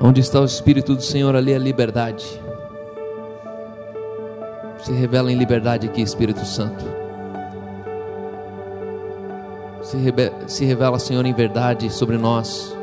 [0.00, 2.24] Onde está o Espírito do Senhor, ali é liberdade.
[4.84, 6.84] Se revela em liberdade aqui, Espírito Santo.
[9.82, 9.96] Se,
[10.48, 12.76] se revela, Senhor, em verdade sobre nós.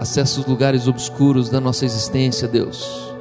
[0.00, 3.14] Acessa os lugares obscuros da nossa existência, Deus.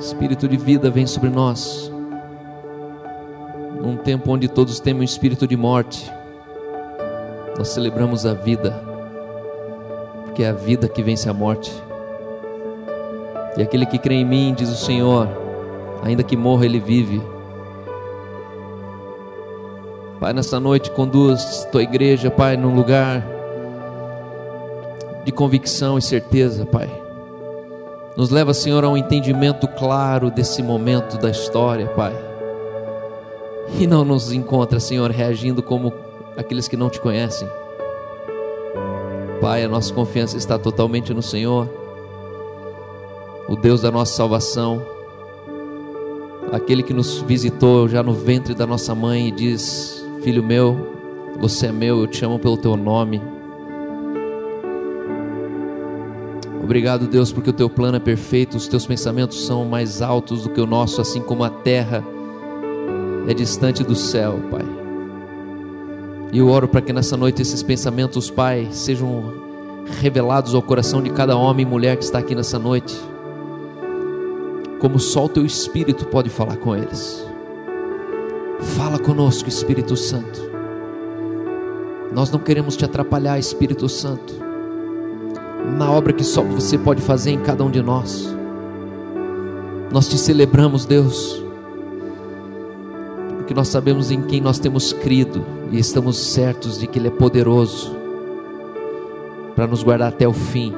[0.00, 1.90] Espírito de vida vem sobre nós.
[3.80, 6.10] Num tempo onde todos temem o espírito de morte
[7.64, 8.78] nós celebramos a vida,
[10.24, 11.72] porque é a vida que vence a morte.
[13.56, 15.26] E aquele que crê em mim, diz o Senhor,
[16.02, 17.22] ainda que morra, ele vive.
[20.20, 23.26] Pai, nessa noite conduz tua igreja, Pai, num lugar
[25.24, 26.90] de convicção e certeza, Pai.
[28.14, 32.12] Nos leva, Senhor, a um entendimento claro desse momento da história, Pai.
[33.80, 36.03] E não nos encontra, Senhor, reagindo como
[36.36, 37.48] aqueles que não te conhecem.
[39.40, 41.68] Pai, a nossa confiança está totalmente no Senhor,
[43.48, 44.82] o Deus da nossa salvação,
[46.50, 50.94] aquele que nos visitou já no ventre da nossa mãe e diz: Filho meu,
[51.38, 53.20] você é meu, eu te amo pelo teu nome.
[56.62, 60.48] Obrigado, Deus, porque o teu plano é perfeito, os teus pensamentos são mais altos do
[60.48, 62.02] que o nosso, assim como a terra
[63.28, 64.83] é distante do céu, Pai.
[66.34, 69.32] E eu oro para que nessa noite esses pensamentos, Pai, sejam
[70.00, 73.00] revelados ao coração de cada homem e mulher que está aqui nessa noite.
[74.80, 77.24] Como só o teu Espírito pode falar com eles.
[78.76, 80.50] Fala conosco, Espírito Santo.
[82.12, 84.34] Nós não queremos te atrapalhar, Espírito Santo,
[85.78, 88.36] na obra que só você pode fazer em cada um de nós.
[89.92, 91.43] Nós te celebramos, Deus
[93.44, 97.10] porque nós sabemos em quem nós temos crido e estamos certos de que Ele é
[97.10, 97.94] poderoso
[99.54, 100.72] para nos guardar até o fim.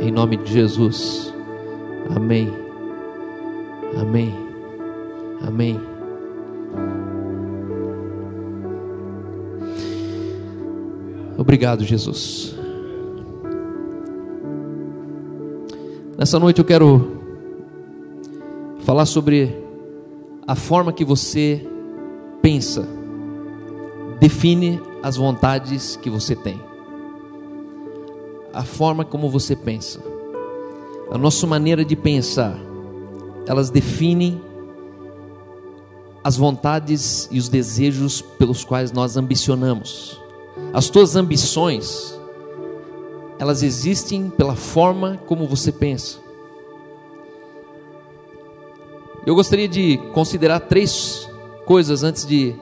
[0.00, 1.32] Em nome de Jesus.
[2.12, 2.52] Amém.
[3.96, 4.34] Amém.
[5.46, 5.80] Amém.
[11.38, 12.56] Obrigado, Jesus.
[16.18, 17.12] Nessa noite eu quero
[18.80, 19.63] falar sobre
[20.46, 21.66] a forma que você
[22.42, 22.86] pensa
[24.20, 26.60] define as vontades que você tem.
[28.52, 30.00] A forma como você pensa,
[31.10, 32.56] a nossa maneira de pensar,
[33.46, 34.40] elas definem
[36.22, 40.20] as vontades e os desejos pelos quais nós ambicionamos.
[40.72, 42.18] As tuas ambições,
[43.38, 46.23] elas existem pela forma como você pensa.
[49.26, 51.30] Eu gostaria de considerar três
[51.64, 52.54] coisas antes de,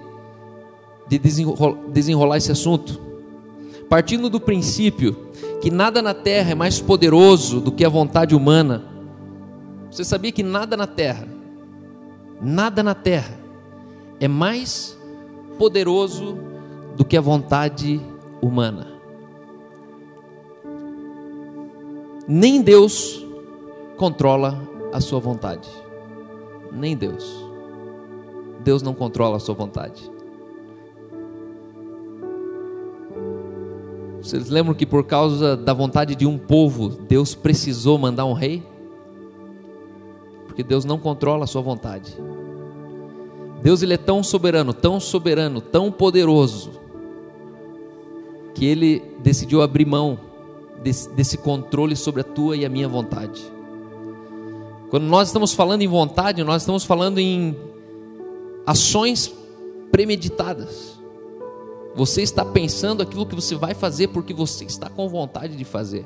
[1.09, 3.01] de desenrolar, desenrolar esse assunto.
[3.89, 5.29] Partindo do princípio
[5.61, 8.85] que nada na terra é mais poderoso do que a vontade humana.
[9.91, 11.27] Você sabia que nada na terra,
[12.41, 13.37] nada na terra
[14.21, 14.97] é mais
[15.59, 16.39] poderoso
[16.97, 18.01] do que a vontade
[18.41, 18.87] humana?
[22.29, 23.27] Nem Deus
[23.97, 24.63] controla
[24.93, 25.82] a sua vontade
[26.73, 27.25] nem Deus.
[28.61, 30.11] Deus não controla a sua vontade.
[34.23, 38.63] Vocês lembram que por causa da vontade de um povo, Deus precisou mandar um rei?
[40.47, 42.17] Porque Deus não controla a sua vontade.
[43.63, 46.71] Deus ele é tão soberano, tão soberano, tão poderoso,
[48.55, 50.19] que ele decidiu abrir mão
[50.83, 53.52] desse, desse controle sobre a tua e a minha vontade.
[54.93, 57.57] Quando nós estamos falando em vontade, nós estamos falando em
[58.67, 59.33] ações
[59.91, 61.01] premeditadas.
[61.95, 66.05] Você está pensando aquilo que você vai fazer porque você está com vontade de fazer.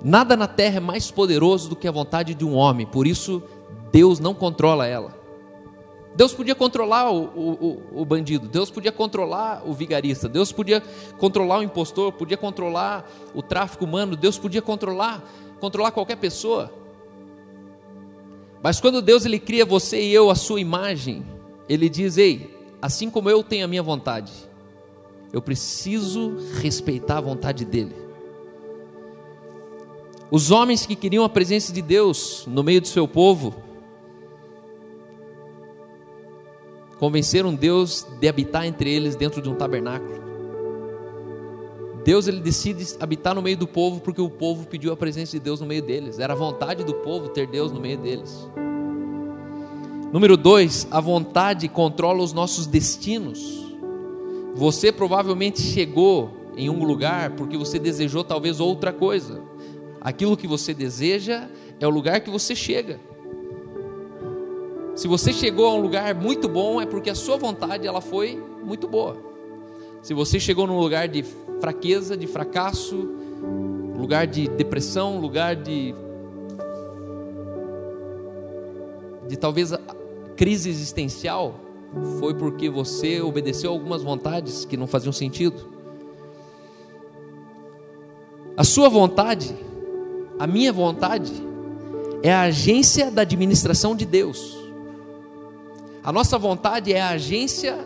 [0.00, 3.42] Nada na terra é mais poderoso do que a vontade de um homem, por isso
[3.90, 5.12] Deus não controla ela.
[6.14, 10.80] Deus podia controlar o, o, o, bandido, Deus podia controlar o vigarista, Deus podia
[11.18, 15.24] controlar o impostor, podia controlar o tráfico humano, Deus podia controlar,
[15.58, 16.85] controlar qualquer pessoa.
[18.66, 21.24] Mas quando Deus ele cria você e eu a sua imagem,
[21.68, 22.52] ele diz: "Ei,
[22.82, 24.32] assim como eu tenho a minha vontade,
[25.32, 27.94] eu preciso respeitar a vontade dele".
[30.32, 33.54] Os homens que queriam a presença de Deus no meio do seu povo
[36.98, 40.25] convenceram Deus de habitar entre eles dentro de um tabernáculo.
[42.06, 45.40] Deus ele decide habitar no meio do povo porque o povo pediu a presença de
[45.40, 46.20] Deus no meio deles.
[46.20, 48.48] Era a vontade do povo ter Deus no meio deles.
[50.12, 53.74] Número dois, a vontade controla os nossos destinos.
[54.54, 59.42] Você provavelmente chegou em um lugar porque você desejou talvez outra coisa.
[60.00, 61.48] Aquilo que você deseja
[61.80, 63.00] é o lugar que você chega.
[64.94, 68.40] Se você chegou a um lugar muito bom é porque a sua vontade ela foi
[68.62, 69.16] muito boa.
[70.02, 71.24] Se você chegou num lugar de
[71.60, 72.96] fraqueza, de fracasso,
[73.96, 75.94] lugar de depressão, lugar de
[79.28, 79.72] de talvez
[80.36, 81.58] crise existencial,
[82.20, 85.68] foi porque você obedeceu algumas vontades que não faziam sentido.
[88.56, 89.54] A sua vontade,
[90.38, 91.32] a minha vontade,
[92.22, 94.56] é a agência da administração de Deus.
[96.02, 97.76] A nossa vontade é a agência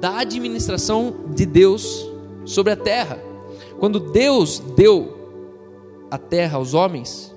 [0.00, 2.11] da administração de Deus
[2.44, 3.18] sobre a terra.
[3.78, 5.16] Quando Deus deu
[6.10, 7.34] a terra aos homens,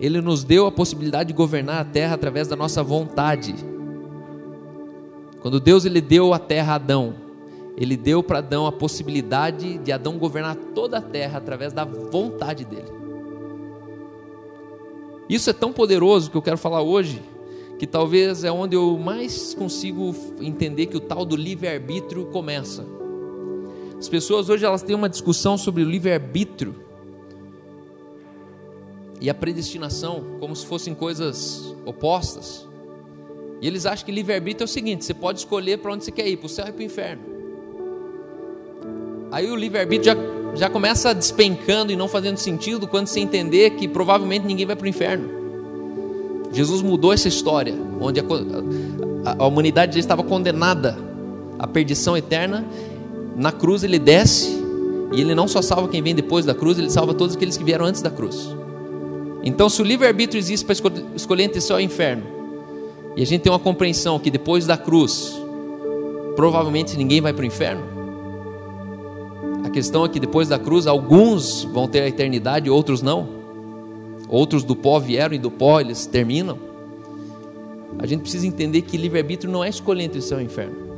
[0.00, 3.54] Ele nos deu a possibilidade de governar a terra através da nossa vontade.
[5.40, 7.14] Quando Deus ele deu a terra a Adão,
[7.76, 12.64] ele deu para Adão a possibilidade de Adão governar toda a terra através da vontade
[12.64, 12.92] dele.
[15.28, 17.22] Isso é tão poderoso que eu quero falar hoje,
[17.78, 22.84] que talvez é onde eu mais consigo entender que o tal do livre-arbítrio começa.
[24.02, 26.74] As pessoas hoje elas têm uma discussão sobre o livre-arbítrio
[29.20, 32.66] e a predestinação como se fossem coisas opostas.
[33.60, 36.26] E eles acham que livre-arbítrio é o seguinte: você pode escolher para onde você quer
[36.26, 37.22] ir, para o céu e para o inferno.
[39.30, 43.86] Aí o livre-arbítrio já, já começa despencando e não fazendo sentido quando você entender que
[43.86, 45.30] provavelmente ninguém vai para o inferno.
[46.52, 48.24] Jesus mudou essa história, onde a,
[49.26, 50.98] a, a humanidade já estava condenada
[51.56, 52.66] à perdição eterna.
[53.36, 54.62] Na cruz ele desce
[55.12, 57.64] e ele não só salva quem vem depois da cruz, ele salva todos aqueles que
[57.64, 58.54] vieram antes da cruz.
[59.44, 60.74] Então, se o livre-arbítrio existe para
[61.14, 62.22] escolher entre céu e inferno,
[63.16, 65.38] e a gente tem uma compreensão que depois da cruz,
[66.36, 67.82] provavelmente ninguém vai para o inferno.
[69.64, 73.28] A questão é que depois da cruz, alguns vão ter a eternidade, outros não.
[74.28, 76.58] Outros do pó vieram e do pó eles terminam.
[77.98, 80.91] A gente precisa entender que livre-arbítrio não é escolher entre céu e inferno.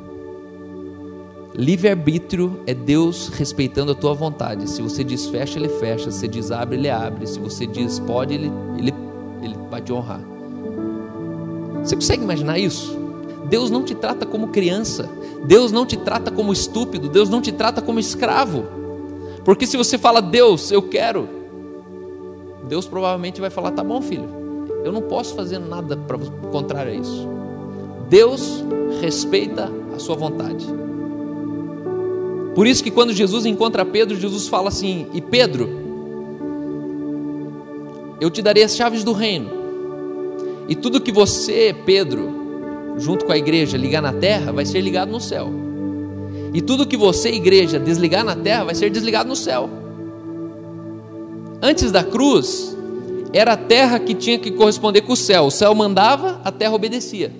[1.56, 4.68] Livre-arbítrio é Deus respeitando a tua vontade.
[4.68, 6.10] Se você diz fecha, Ele fecha.
[6.10, 7.26] Se você diz abre, Ele abre.
[7.26, 8.92] Se você diz pode, Ele, ele,
[9.40, 10.20] ele vai te honrar.
[11.82, 12.98] Você consegue imaginar isso?
[13.44, 15.08] Deus não te trata como criança,
[15.44, 18.64] Deus não te trata como estúpido, Deus não te trata como escravo.
[19.44, 21.28] Porque se você fala, Deus, eu quero,
[22.66, 24.28] Deus provavelmente vai falar: tá bom, filho,
[24.82, 26.18] eu não posso fazer nada para
[26.50, 27.28] contrário a isso.
[28.08, 28.64] Deus
[29.00, 30.66] respeita a sua vontade.
[32.54, 35.68] Por isso que quando Jesus encontra Pedro, Jesus fala assim: E Pedro,
[38.20, 39.50] eu te darei as chaves do reino.
[40.68, 45.10] E tudo que você, Pedro, junto com a igreja, ligar na terra, vai ser ligado
[45.10, 45.52] no céu.
[46.54, 49.68] E tudo que você, igreja, desligar na terra, vai ser desligado no céu.
[51.60, 52.76] Antes da cruz,
[53.32, 55.46] era a terra que tinha que corresponder com o céu.
[55.46, 57.32] O céu mandava, a terra obedecia.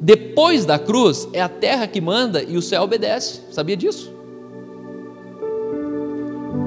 [0.00, 3.42] Depois da cruz, é a terra que manda e o céu obedece.
[3.50, 4.17] Sabia disso?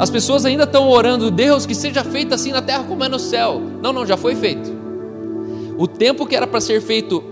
[0.01, 3.19] As pessoas ainda estão orando, Deus, que seja feito assim na terra como é no
[3.19, 3.61] céu.
[3.83, 4.73] Não, não, já foi feito.
[5.77, 7.23] O tempo que era para ser feito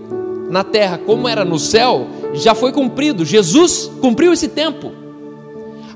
[0.48, 3.24] na terra, como era no céu, já foi cumprido.
[3.24, 4.92] Jesus cumpriu esse tempo.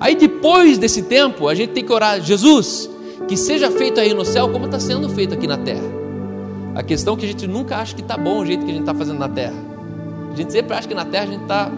[0.01, 2.91] Aí depois desse tempo, a gente tem que orar, Jesus,
[3.29, 5.87] que seja feito aí no céu como está sendo feito aqui na terra.
[6.75, 8.75] A questão é que a gente nunca acha que está bom o jeito que a
[8.75, 9.55] gente está fazendo na terra.
[10.33, 11.71] A gente sempre acha que na terra a gente está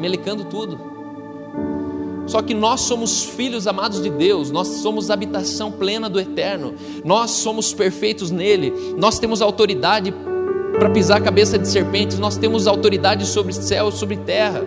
[0.00, 0.93] melecando tudo.
[2.26, 7.30] Só que nós somos filhos amados de Deus, nós somos habitação plena do eterno, nós
[7.32, 10.14] somos perfeitos nele, nós temos autoridade
[10.78, 14.64] para pisar a cabeça de serpentes, nós temos autoridade sobre céu, sobre terra.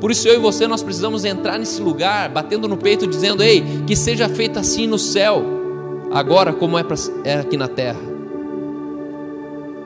[0.00, 3.62] Por isso eu e você nós precisamos entrar nesse lugar, batendo no peito, dizendo: Ei,
[3.86, 5.44] que seja feito assim no céu,
[6.10, 8.00] agora como é, pra, é aqui na terra.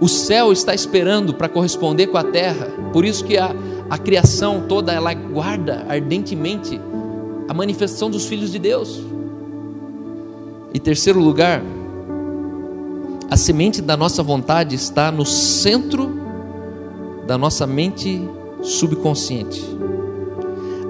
[0.01, 3.55] O céu está esperando para corresponder com a terra, por isso que a,
[3.95, 6.81] a criação toda ela guarda ardentemente
[7.47, 9.01] a manifestação dos filhos de Deus.
[10.73, 11.63] E terceiro lugar,
[13.31, 16.11] a semente da nossa vontade está no centro
[17.25, 18.21] da nossa mente
[18.65, 19.65] subconsciente.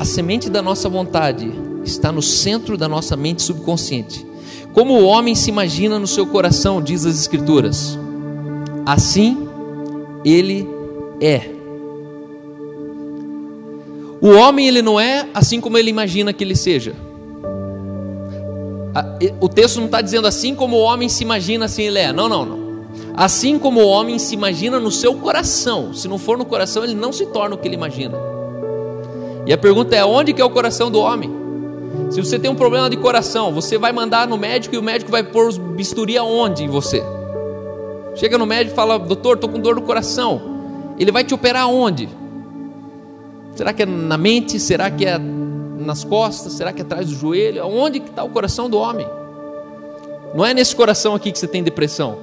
[0.00, 1.52] A semente da nossa vontade
[1.84, 4.26] está no centro da nossa mente subconsciente.
[4.72, 7.98] Como o homem se imagina no seu coração, diz as Escrituras,
[8.86, 9.46] assim
[10.24, 10.66] ele
[11.20, 11.53] é.
[14.24, 16.94] O homem ele não é assim como ele imagina que ele seja.
[19.38, 22.10] O texto não está dizendo assim como o homem se imagina assim ele é.
[22.10, 22.58] Não, não, não.
[23.14, 25.92] Assim como o homem se imagina no seu coração.
[25.92, 28.16] Se não for no coração, ele não se torna o que ele imagina.
[29.44, 31.30] E a pergunta é: onde que é o coração do homem?
[32.10, 35.10] Se você tem um problema de coração, você vai mandar no médico e o médico
[35.10, 37.04] vai pôr os bisturi aonde em você?
[38.14, 40.40] Chega no médico e fala: Doutor, estou com dor no coração.
[40.98, 42.08] Ele vai te operar onde?
[43.54, 44.58] Será que é na mente?
[44.58, 46.54] Será que é nas costas?
[46.54, 47.64] Será que é atrás do joelho?
[47.66, 49.06] Onde que está o coração do homem?
[50.34, 52.18] Não é nesse coração aqui que você tem depressão.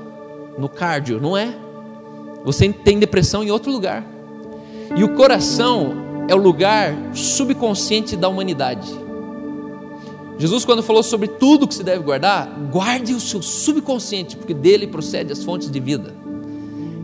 [0.57, 1.55] No cardio, não é.
[2.43, 4.05] Você tem depressão em outro lugar.
[4.95, 5.93] E o coração
[6.27, 8.91] é o lugar subconsciente da humanidade.
[10.37, 14.87] Jesus, quando falou sobre tudo que se deve guardar, guarde o seu subconsciente, porque dele
[14.87, 16.20] procede as fontes de vida.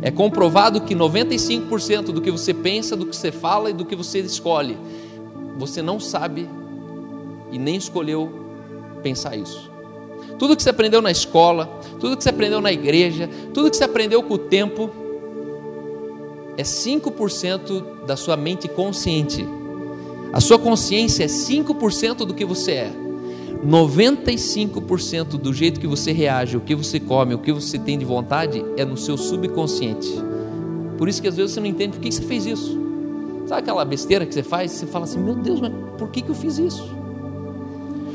[0.02, 3.96] É comprovado que 95% do que você pensa, do que você fala e do que
[3.96, 4.78] você escolhe,
[5.58, 6.48] você não sabe
[7.52, 8.32] e nem escolheu
[9.02, 9.72] pensar isso.
[10.38, 11.66] Tudo que você aprendeu na escola,
[12.00, 14.92] tudo que você aprendeu na igreja, tudo que você aprendeu com o tempo,
[16.58, 19.48] é 5% da sua mente consciente.
[20.32, 23.07] A sua consciência é 5% do que você é.
[23.66, 28.06] 95% do jeito que você reage, o que você come, o que você tem de
[28.06, 30.08] vontade é no seu subconsciente.
[30.98, 32.78] Por isso que às vezes você não entende por que você fez isso.
[33.46, 34.72] Sabe aquela besteira que você faz?
[34.72, 36.86] Você fala assim: Meu Deus, mas por que, eu fiz isso?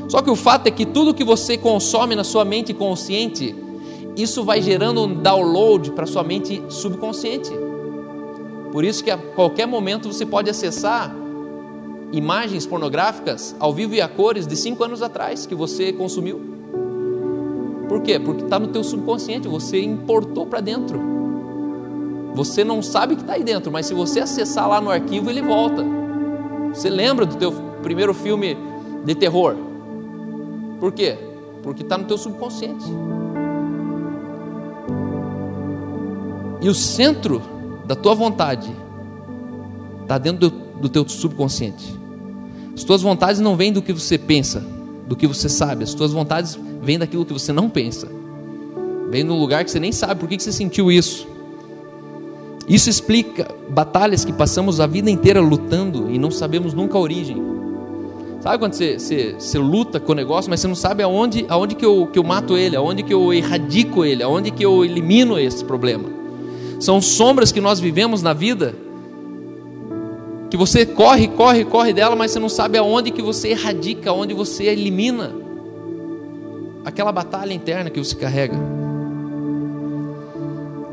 [0.09, 3.55] Só que o fato é que tudo que você consome na sua mente consciente,
[4.17, 7.51] isso vai gerando um download para sua mente subconsciente.
[8.71, 11.15] Por isso que a qualquer momento você pode acessar
[12.13, 16.41] imagens pornográficas ao vivo e a cores de cinco anos atrás que você consumiu.
[17.89, 18.19] Por quê?
[18.19, 21.01] Porque está no teu subconsciente, você importou para dentro.
[22.35, 25.43] Você não sabe que está aí dentro, mas se você acessar lá no arquivo, ele
[25.43, 25.85] volta.
[26.73, 27.53] Você lembra do teu
[27.83, 28.57] primeiro filme
[29.05, 29.57] de terror?
[30.81, 31.19] Por quê?
[31.63, 32.87] Porque está no teu subconsciente.
[36.61, 37.43] E o centro
[37.85, 38.75] da tua vontade
[40.03, 42.02] está dentro do, do teu subconsciente.
[42.75, 44.65] As tuas vontades não vêm do que você pensa,
[45.07, 45.85] do que você sabe.
[45.85, 48.09] As tuas vontades vêm daquilo que você não pensa.
[49.11, 51.29] Vem num lugar que você nem sabe por que você sentiu isso.
[52.69, 57.37] Isso explica batalhas que passamos a vida inteira lutando e não sabemos nunca a origem.
[58.41, 61.77] Sabe quando você, você, você, luta com o negócio, mas você não sabe aonde, aonde
[61.77, 65.39] que, eu, que eu mato ele, aonde que eu erradico ele, aonde que eu elimino
[65.39, 66.09] esse problema.
[66.81, 68.75] São sombras que nós vivemos na vida
[70.53, 74.35] que você corre, corre, corre dela, mas você não sabe aonde que você erradica, aonde
[74.35, 75.35] você elimina
[76.85, 78.55] aquela batalha interna que você carrega.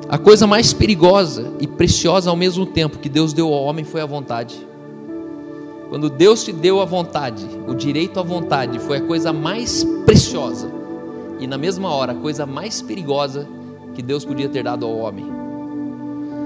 [0.07, 3.99] A coisa mais perigosa e preciosa ao mesmo tempo que Deus deu ao homem foi
[3.99, 4.65] a vontade.
[5.89, 10.71] Quando Deus te deu a vontade, o direito à vontade, foi a coisa mais preciosa
[11.37, 13.45] e na mesma hora a coisa mais perigosa
[13.93, 15.25] que Deus podia ter dado ao homem.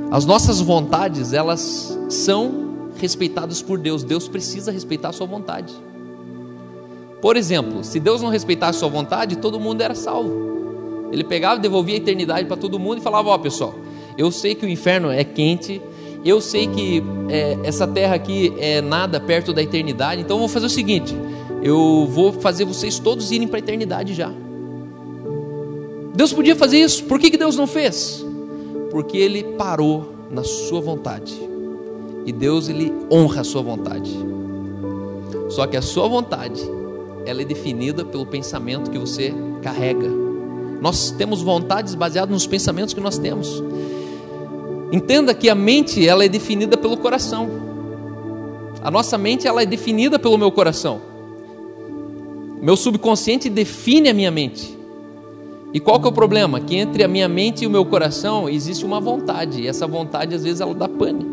[0.10, 2.63] As nossas vontades, elas são
[2.98, 4.04] respeitados por Deus.
[4.04, 5.74] Deus precisa respeitar a sua vontade.
[7.22, 11.10] Por exemplo, se Deus não respeitasse a sua vontade, todo mundo era salvo.
[11.12, 13.76] Ele pegava e devolvia a eternidade para todo mundo e falava: Ó, oh, pessoal,
[14.18, 15.82] eu sei que o inferno é quente,
[16.26, 20.50] eu sei que é, essa terra aqui é nada perto da eternidade, então eu vou
[20.50, 21.16] fazer o seguinte:
[21.62, 24.32] eu vou fazer vocês todos irem para a eternidade já.
[26.14, 28.24] Deus podia fazer isso, por que, que Deus não fez?
[28.92, 31.53] Porque Ele parou na sua vontade.
[32.26, 34.12] E Deus ele honra a sua vontade.
[35.50, 36.62] Só que a sua vontade,
[37.26, 40.10] ela é definida pelo pensamento que você carrega.
[40.82, 43.64] Nós temos vontades baseadas nos pensamentos que nós temos.
[44.92, 47.50] Entenda que a mente, ela é definida pelo coração.
[48.82, 51.02] A nossa mente, ela é definida pelo meu coração.
[52.62, 54.78] Meu subconsciente define a minha mente.
[55.74, 56.60] E qual que é o problema?
[56.60, 60.36] Que entre a minha mente e o meu coração existe uma vontade, e essa vontade
[60.36, 61.33] às vezes ela dá pane.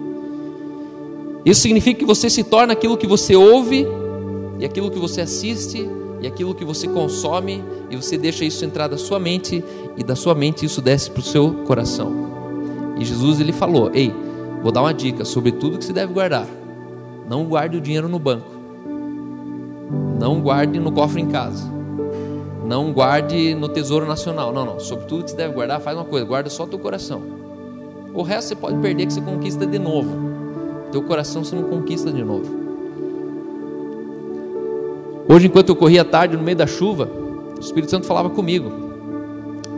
[1.45, 3.87] Isso significa que você se torna aquilo que você ouve,
[4.59, 5.89] e aquilo que você assiste,
[6.21, 9.65] e aquilo que você consome, e você deixa isso entrar da sua mente,
[9.97, 12.13] e da sua mente isso desce para o seu coração.
[12.99, 14.15] E Jesus ele falou: Ei,
[14.63, 16.47] vou dar uma dica sobre tudo que se deve guardar.
[17.29, 18.51] Não guarde o dinheiro no banco.
[20.19, 21.65] Não guarde no cofre em casa.
[22.67, 24.53] Não guarde no tesouro nacional.
[24.53, 24.79] Não, não.
[24.79, 27.23] Sobre tudo que se deve guardar, faz uma coisa: guarda só teu coração.
[28.13, 30.40] O resto você pode perder que você conquista de novo.
[30.93, 32.61] Teu coração você não conquista de novo.
[35.29, 37.09] Hoje, enquanto eu corria tarde no meio da chuva,
[37.57, 38.73] o Espírito Santo falava comigo.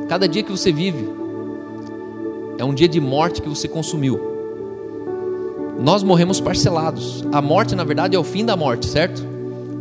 [0.08, 1.08] Cada dia que você vive
[2.58, 4.18] é um dia de morte que você consumiu.
[5.78, 7.24] Nós morremos parcelados.
[7.32, 9.22] A morte, na verdade, é o fim da morte, certo?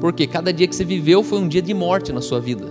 [0.02, 2.66] Porque cada dia que você viveu foi um dia de morte na sua vida.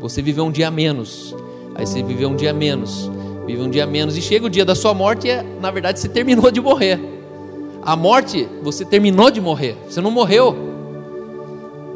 [0.00, 1.34] Você viveu um dia a menos.
[1.74, 3.10] Aí você viveu um dia a menos.
[3.46, 4.16] Vive um dia a menos.
[4.16, 7.17] E chega o dia da sua morte e, é, na verdade, você terminou de morrer.
[7.88, 10.54] A morte, você terminou de morrer, você não morreu.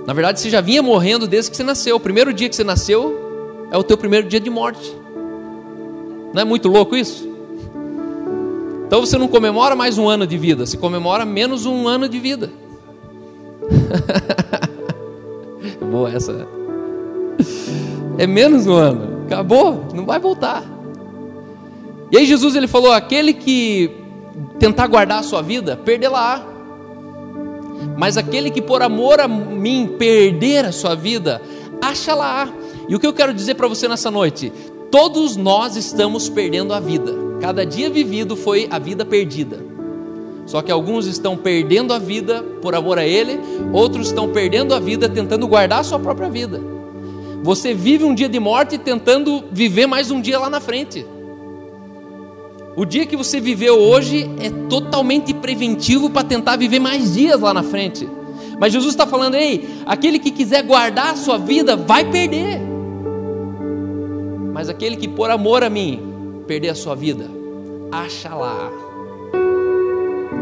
[0.06, 1.96] Na verdade, você já vinha morrendo desde que você nasceu.
[1.96, 4.96] O primeiro dia que você nasceu é o teu primeiro dia de morte.
[6.32, 7.28] Não é muito louco isso?
[8.86, 12.18] Então você não comemora mais um ano de vida, você comemora menos um ano de
[12.18, 12.50] vida.
[15.92, 16.48] Boa essa.
[18.16, 19.26] É menos um ano.
[19.26, 20.64] Acabou, não vai voltar.
[22.10, 24.01] E aí Jesus ele falou: aquele que
[24.58, 26.42] tentar guardar a sua vida, perderá.
[27.96, 31.42] Mas aquele que por amor a mim perder a sua vida,
[31.80, 32.48] acha lá.
[32.88, 34.52] E o que eu quero dizer para você nessa noite?
[34.90, 37.12] Todos nós estamos perdendo a vida.
[37.40, 39.58] Cada dia vivido foi a vida perdida.
[40.46, 43.38] Só que alguns estão perdendo a vida por amor a Ele,
[43.72, 46.60] outros estão perdendo a vida tentando guardar a sua própria vida.
[47.42, 51.04] Você vive um dia de morte tentando viver mais um dia lá na frente.
[52.74, 57.52] O dia que você viveu hoje é totalmente preventivo para tentar viver mais dias lá
[57.52, 58.08] na frente.
[58.58, 62.58] Mas Jesus está falando, ei, aquele que quiser guardar a sua vida vai perder.
[64.54, 66.00] Mas aquele que por amor a mim
[66.46, 67.28] perder a sua vida,
[67.90, 68.70] acha lá.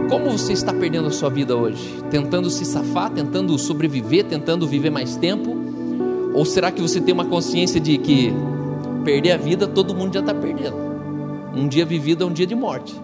[0.09, 2.01] Como você está perdendo a sua vida hoje?
[2.11, 5.57] Tentando se safar, tentando sobreviver, tentando viver mais tempo?
[6.33, 8.33] Ou será que você tem uma consciência de que
[9.05, 10.90] perder a vida todo mundo já está perdendo?
[11.55, 12.95] Um dia vivido é um dia de morte.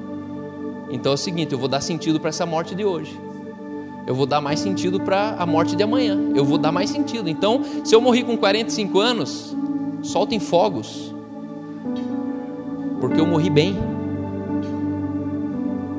[0.91, 3.19] Então é o seguinte: eu vou dar sentido para essa morte de hoje.
[4.07, 6.17] Eu vou dar mais sentido para a morte de amanhã.
[6.35, 7.29] Eu vou dar mais sentido.
[7.29, 9.57] Então, se eu morri com 45 anos,
[10.00, 11.12] soltem fogos.
[13.00, 13.76] Porque eu morri bem.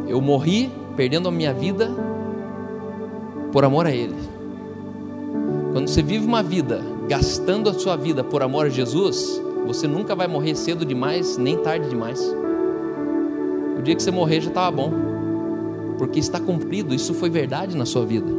[0.07, 1.91] Eu morri perdendo a minha vida
[3.51, 4.15] por amor a Ele.
[5.73, 10.15] Quando você vive uma vida gastando a sua vida por amor a Jesus, você nunca
[10.15, 12.19] vai morrer cedo demais, nem tarde demais.
[13.77, 14.91] O dia que você morrer já estava bom,
[15.97, 18.31] porque está cumprido, isso foi verdade na sua vida.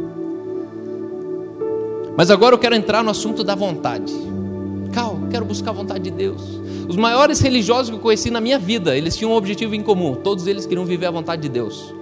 [2.17, 4.13] Mas agora eu quero entrar no assunto da vontade.
[4.93, 6.43] Cal, quero buscar a vontade de Deus.
[6.89, 10.15] Os maiores religiosos que eu conheci na minha vida, eles tinham um objetivo em comum.
[10.15, 11.95] Todos eles queriam viver a vontade de Deus.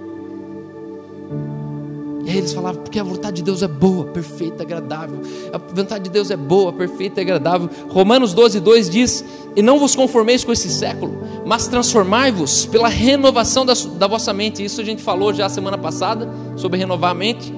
[2.27, 5.21] E aí eles falavam, porque a vontade de Deus é boa, perfeita, agradável.
[5.53, 7.69] A vontade de Deus é boa, perfeita e agradável.
[7.87, 9.23] Romanos 12, 2 diz:
[9.55, 14.61] E não vos conformeis com esse século, mas transformai-vos pela renovação da, da vossa mente.
[14.61, 17.53] Isso a gente falou já semana passada, sobre renovar a mente.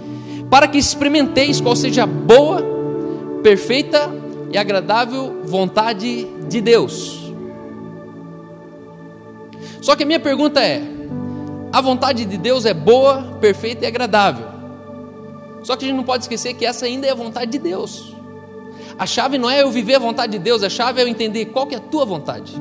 [0.51, 2.63] Para que experimenteis qual seja a boa,
[3.41, 4.07] perfeita
[4.51, 7.33] e agradável vontade de Deus.
[9.81, 10.83] Só que a minha pergunta é:
[11.73, 14.48] a vontade de Deus é boa, perfeita e agradável.
[15.69, 18.11] Só que a gente não pode esquecer que essa ainda é a vontade de Deus.
[18.97, 21.45] A chave não é eu viver a vontade de Deus, a chave é eu entender
[21.45, 22.55] qual que é a tua vontade.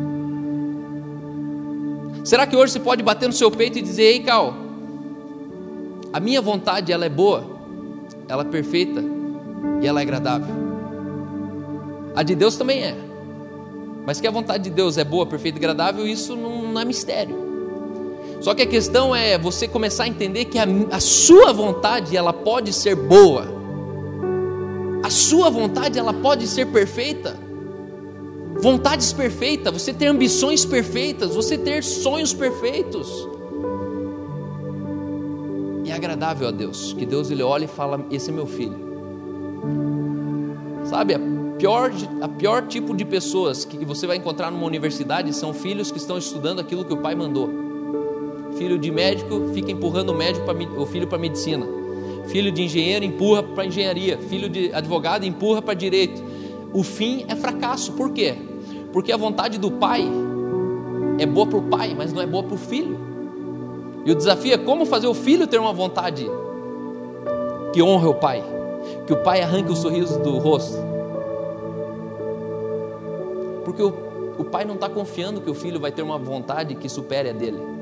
[2.22, 4.54] Será que hoje você pode bater no seu peito e dizer, ei Cal,
[6.12, 7.46] a minha vontade ela é boa,
[8.28, 9.02] ela é perfeita
[9.80, 10.54] e ela é agradável.
[12.14, 12.94] A de Deus também é.
[14.04, 16.84] Mas que a vontade de Deus é boa, perfeita e agradável, isso não, não é
[16.84, 17.47] mistério.
[18.40, 22.32] Só que a questão é você começar a entender que a, a sua vontade ela
[22.32, 23.46] pode ser boa.
[25.02, 27.36] A sua vontade ela pode ser perfeita.
[28.60, 33.28] Vontades perfeitas, você ter ambições perfeitas, você ter sonhos perfeitos.
[35.84, 38.88] E é agradável a Deus, que Deus ele olha e fala: Esse é meu filho.
[40.84, 41.20] Sabe, a
[41.58, 45.98] pior, a pior tipo de pessoas que você vai encontrar numa universidade são filhos que
[45.98, 47.67] estão estudando aquilo que o pai mandou.
[48.58, 51.64] Filho de médico fica empurrando o, médico pra, o filho para medicina.
[52.26, 54.18] Filho de engenheiro empurra para engenharia.
[54.18, 56.20] Filho de advogado empurra para direito.
[56.72, 57.92] O fim é fracasso.
[57.92, 58.34] Por quê?
[58.92, 60.04] Porque a vontade do pai
[61.20, 62.98] é boa para o pai, mas não é boa para o filho.
[64.04, 66.28] E o desafio é como fazer o filho ter uma vontade
[67.72, 68.42] que honre o pai,
[69.06, 70.76] que o pai arranque o sorriso do rosto.
[73.64, 73.94] Porque o,
[74.36, 77.32] o pai não está confiando que o filho vai ter uma vontade que supere a
[77.32, 77.77] dele.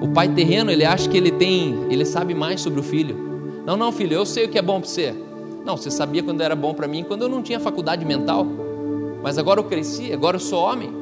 [0.00, 3.16] O pai terreno, ele acha que ele tem, ele sabe mais sobre o filho.
[3.64, 5.14] Não, não, filho, eu sei o que é bom para você.
[5.64, 8.46] Não, você sabia quando era bom para mim, quando eu não tinha faculdade mental.
[9.22, 10.92] Mas agora eu cresci, agora eu sou homem.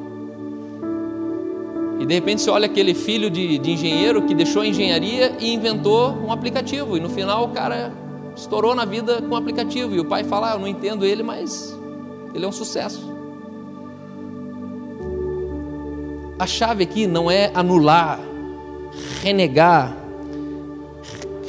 [1.99, 5.53] E de repente você olha aquele filho de, de engenheiro que deixou a engenharia e
[5.53, 6.97] inventou um aplicativo.
[6.97, 7.93] E no final o cara
[8.35, 9.93] estourou na vida com o aplicativo.
[9.93, 11.77] E o pai fala: ah, Eu não entendo ele, mas
[12.33, 13.13] ele é um sucesso.
[16.37, 18.19] A chave aqui não é anular
[19.25, 19.97] renegar,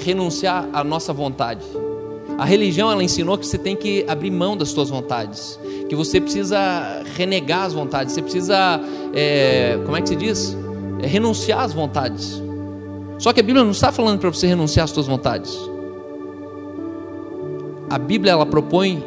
[0.03, 1.61] renunciar à nossa vontade.
[2.39, 6.19] A religião ela ensinou que você tem que abrir mão das suas vontades, que você
[6.19, 6.59] precisa
[7.15, 8.81] renegar as vontades, você precisa,
[9.13, 10.57] é, como é que se diz?
[11.03, 12.43] É, renunciar às vontades.
[13.19, 15.55] Só que a Bíblia não está falando para você renunciar às suas vontades.
[17.91, 19.05] A Bíblia ela propõe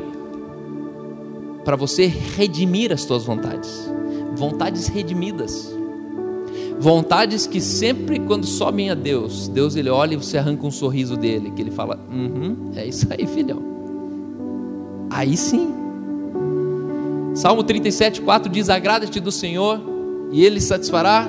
[1.65, 3.89] para você redimir as suas vontades.
[4.35, 5.78] Vontades redimidas.
[6.79, 11.17] Vontades que sempre quando sobem a Deus, Deus ele olha e você arranca um sorriso
[11.17, 13.61] dele, que ele fala: uhum, é isso aí, filhão.
[15.09, 15.73] Aí sim.
[17.33, 19.81] Salmo 37, 4 diz: Agrada-te do Senhor,
[20.31, 21.27] e Ele satisfará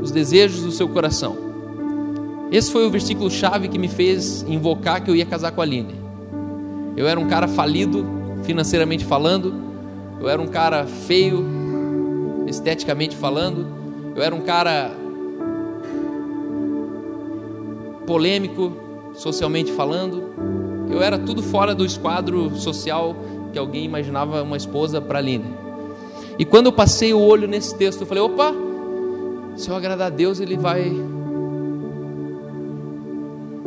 [0.00, 1.36] os desejos do seu coração.
[2.52, 5.64] Esse foi o versículo chave que me fez invocar que eu ia casar com a
[5.64, 5.94] Aline.
[6.96, 8.06] Eu era um cara falido,
[8.44, 9.52] financeiramente falando,
[10.20, 11.44] eu era um cara feio,
[12.46, 13.83] esteticamente falando,
[14.14, 14.90] eu era um cara
[18.06, 18.72] polêmico,
[19.14, 20.22] socialmente falando.
[20.90, 23.16] Eu era tudo fora do esquadro social
[23.52, 25.54] que alguém imaginava uma esposa para Aline.
[26.38, 28.52] E quando eu passei o olho nesse texto, eu falei: opa,
[29.56, 30.92] se eu agradar a Deus, Ele vai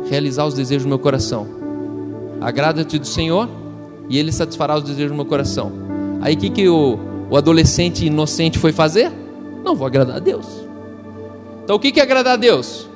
[0.08, 1.46] realizar os desejos do meu coração.
[2.40, 3.48] Agrada-te do Senhor
[4.08, 5.72] e Ele satisfará os desejos do meu coração.
[6.20, 6.98] Aí o que, que o,
[7.30, 9.12] o adolescente inocente foi fazer?
[9.68, 10.46] Não vou agradar a Deus.
[11.62, 12.88] Então o que é agradar a Deus?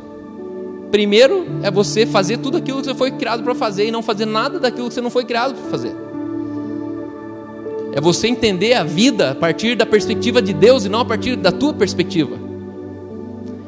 [0.90, 4.24] Primeiro é você fazer tudo aquilo que você foi criado para fazer e não fazer
[4.24, 5.94] nada daquilo que você não foi criado para fazer.
[7.92, 11.36] É você entender a vida a partir da perspectiva de Deus e não a partir
[11.36, 12.38] da tua perspectiva.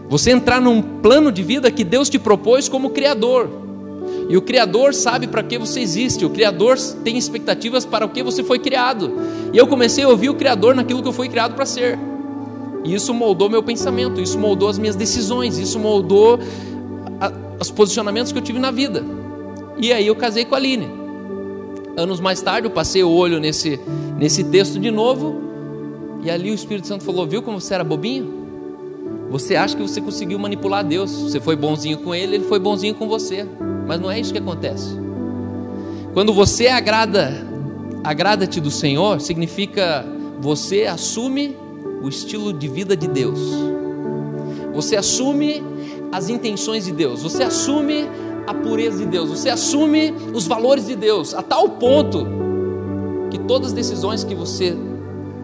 [0.08, 3.50] Você entrar num plano de vida que Deus te propôs como Criador.
[4.30, 8.22] E o Criador sabe para que você existe, o Criador tem expectativas para o que
[8.22, 9.12] você foi criado.
[9.52, 11.98] E eu comecei a ouvir o Criador naquilo que eu fui criado para ser.
[12.84, 16.38] Isso moldou meu pensamento, isso moldou as minhas decisões, isso moldou
[17.58, 19.02] os posicionamentos que eu tive na vida.
[19.78, 20.90] E aí eu casei com a Aline.
[21.96, 23.80] Anos mais tarde eu passei o olho nesse,
[24.18, 25.40] nesse texto de novo,
[26.22, 28.44] e ali o Espírito Santo falou: Viu como você era bobinho?
[29.30, 31.10] Você acha que você conseguiu manipular Deus?
[31.10, 33.46] Você foi bonzinho com ele, ele foi bonzinho com você.
[33.86, 34.96] Mas não é isso que acontece.
[36.12, 37.44] Quando você agrada,
[38.02, 40.06] agrada-te do Senhor, significa
[40.40, 41.56] você assume
[42.04, 43.40] o estilo de vida de Deus.
[44.74, 45.64] Você assume
[46.12, 48.06] as intenções de Deus, você assume
[48.46, 52.26] a pureza de Deus, você assume os valores de Deus, a tal ponto
[53.30, 54.76] que todas as decisões que você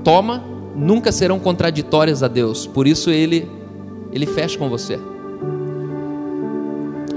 [0.05, 0.45] toma
[0.77, 2.67] nunca serão contraditórias a Deus.
[2.67, 3.49] Por isso ele
[4.13, 4.99] ele fecha com você.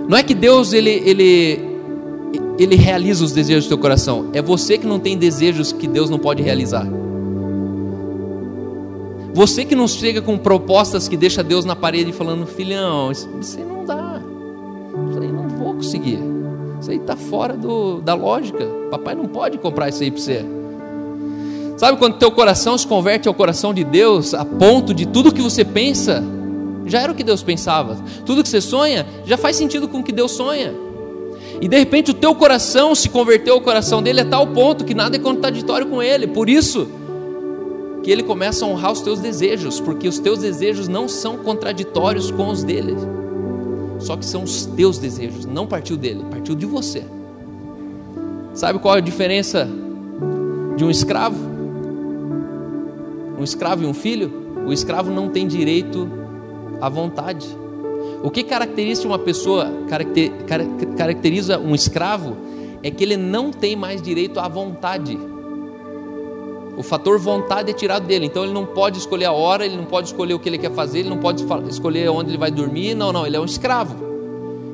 [0.08, 1.74] Não é que Deus ele ele
[2.58, 6.10] ele realiza os desejos do teu coração, é você que não tem desejos que Deus
[6.10, 6.88] não pode realizar.
[9.34, 13.66] Você que não chega com propostas que deixa Deus na parede falando, filhão, isso, aí
[13.66, 14.22] não dá.
[15.10, 16.20] Isso aí não vou conseguir.
[16.80, 18.64] Isso aí está fora do, da lógica.
[18.92, 20.46] Papai não pode comprar isso aí para você.
[21.78, 25.42] Sabe quando teu coração se converte ao coração de Deus, a ponto de tudo que
[25.42, 26.24] você pensa
[26.86, 27.98] já era o que Deus pensava.
[28.26, 30.74] Tudo que você sonha já faz sentido com o que Deus sonha.
[31.60, 34.94] E de repente o teu coração se converteu ao coração dele a tal ponto que
[34.94, 36.28] nada é contraditório com ele.
[36.28, 36.88] Por isso,
[38.04, 42.30] que ele começa a honrar os teus desejos, porque os teus desejos não são contraditórios
[42.30, 42.96] com os dele.
[44.00, 47.04] Só que são os teus desejos, não partiu dele, partiu de você.
[48.54, 49.68] Sabe qual é a diferença
[50.76, 51.38] de um escravo?
[53.40, 54.32] Um escravo e um filho?
[54.68, 56.08] O escravo não tem direito
[56.82, 57.48] à vontade.
[58.22, 59.72] O que caracteriza uma pessoa,
[60.98, 62.36] caracteriza um escravo,
[62.84, 65.18] é que ele não tem mais direito à vontade.
[66.76, 69.86] O fator vontade é tirado dele, então ele não pode escolher a hora, ele não
[69.86, 72.96] pode escolher o que ele quer fazer, ele não pode escolher onde ele vai dormir.
[72.96, 73.96] Não, não, ele é um escravo.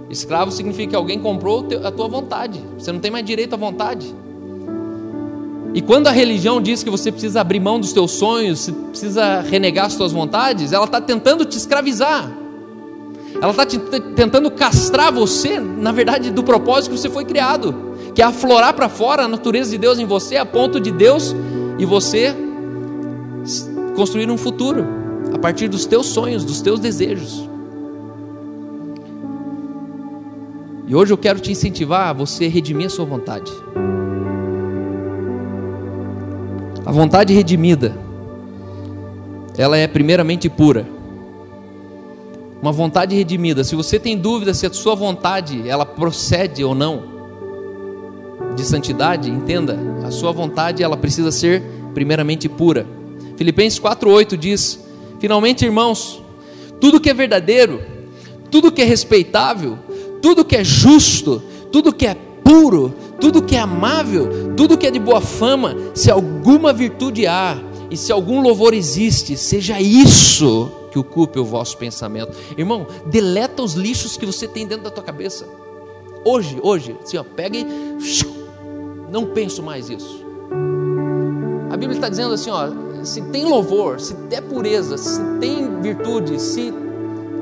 [0.10, 4.16] Escravo significa que alguém comprou a tua vontade, você não tem mais direito à vontade.
[5.74, 9.42] E quando a religião diz que você precisa abrir mão dos teus sonhos, você precisa
[9.42, 12.32] renegar as tuas vontades, ela está tentando te escravizar.
[13.40, 13.66] Ela está
[14.16, 17.76] tentando castrar você, na verdade, do propósito que você foi criado,
[18.16, 21.36] que é aflorar para fora a natureza de Deus em você, a ponto de Deus
[21.80, 22.36] e você
[23.96, 24.86] construir um futuro
[25.34, 27.48] a partir dos teus sonhos, dos teus desejos.
[30.86, 33.52] E hoje eu quero te incentivar a você redimir a sua vontade.
[36.86, 37.96] A vontade redimida,
[39.58, 40.86] ela é primeiramente pura.
[42.62, 47.19] Uma vontade redimida, se você tem dúvida se a sua vontade ela procede ou não,
[48.56, 52.86] de santidade, entenda, a sua vontade ela precisa ser primeiramente pura.
[53.38, 54.80] Filipenses 4:8 diz:
[55.20, 56.22] "Finalmente, irmãos,
[56.80, 57.82] tudo que é verdadeiro,
[58.52, 59.78] tudo que é respeitável,
[60.22, 64.92] tudo que é justo, tudo que é puro, tudo que é amável, tudo que é
[64.92, 67.58] de boa fama, se alguma virtude há
[67.92, 72.36] e se algum louvor existe, seja isso que ocupe o vosso pensamento.
[72.58, 75.48] Irmão, deleta os lixos que você tem dentro da tua cabeça.
[76.26, 77.66] Hoje, hoje, assim, ó, pega e
[79.12, 80.26] não penso mais isso.
[81.70, 82.70] A Bíblia está dizendo assim, ó,
[83.04, 86.74] se tem louvor, se é pureza, se tem virtude, se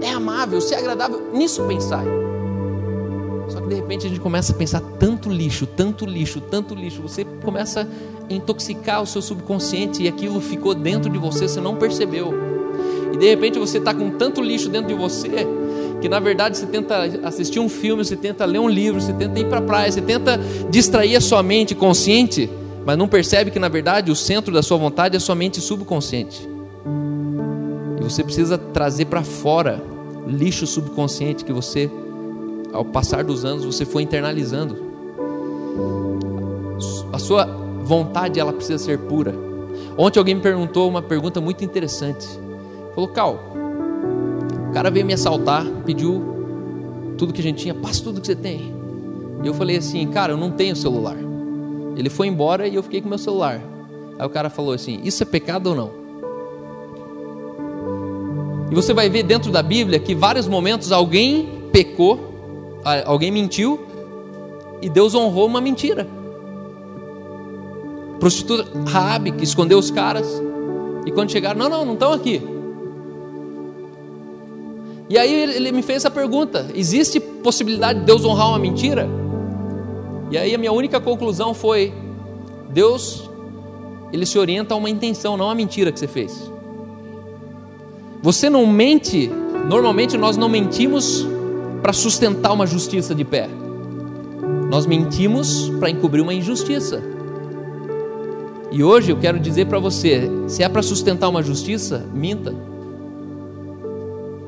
[0.01, 2.05] é amável, se é agradável, nisso pensai.
[3.47, 7.01] Só que de repente a gente começa a pensar tanto lixo, tanto lixo, tanto lixo,
[7.01, 7.87] você começa
[8.29, 12.33] a intoxicar o seu subconsciente e aquilo ficou dentro de você, você não percebeu.
[13.13, 15.47] E de repente você está com tanto lixo dentro de você
[16.01, 19.39] que na verdade você tenta assistir um filme, você tenta ler um livro, você tenta
[19.39, 22.49] ir para a praia, você tenta distrair a sua mente consciente,
[22.85, 26.47] mas não percebe que na verdade o centro da sua vontade é sua mente subconsciente.
[27.99, 29.81] E você precisa trazer para fora
[30.27, 31.89] lixo subconsciente que você
[32.71, 34.87] ao passar dos anos você foi internalizando.
[37.11, 37.45] A sua
[37.83, 39.33] vontade ela precisa ser pura.
[39.97, 42.27] Ontem alguém me perguntou uma pergunta muito interessante.
[42.93, 43.46] Falou, Cal,
[44.77, 48.71] cara veio me assaltar, pediu tudo que a gente tinha, passa tudo que você tem.
[49.43, 51.17] E eu falei assim, cara, eu não tenho celular.
[51.95, 53.59] Ele foi embora e eu fiquei com meu celular.
[54.19, 55.89] Aí o cara falou assim: Isso é pecado ou não?
[58.69, 62.19] E você vai ver dentro da Bíblia que vários momentos alguém pecou
[63.05, 63.79] alguém mentiu
[64.79, 66.07] e Deus honrou uma mentira.
[68.19, 70.27] Prostituta Raabe que escondeu os caras
[71.03, 72.56] e quando chegaram, não, não, não estão aqui.
[75.09, 79.07] E aí ele me fez essa pergunta: existe possibilidade de Deus honrar uma mentira?
[80.29, 81.93] E aí a minha única conclusão foi:
[82.69, 83.29] Deus,
[84.11, 86.51] ele se orienta a uma intenção, não a mentira que você fez.
[88.21, 89.31] Você não mente,
[89.69, 91.25] normalmente nós não mentimos
[91.81, 93.47] para sustentar uma justiça de pé.
[94.69, 97.01] Nós mentimos para encobrir uma injustiça.
[98.69, 102.53] E hoje eu quero dizer para você: se é para sustentar uma justiça, minta.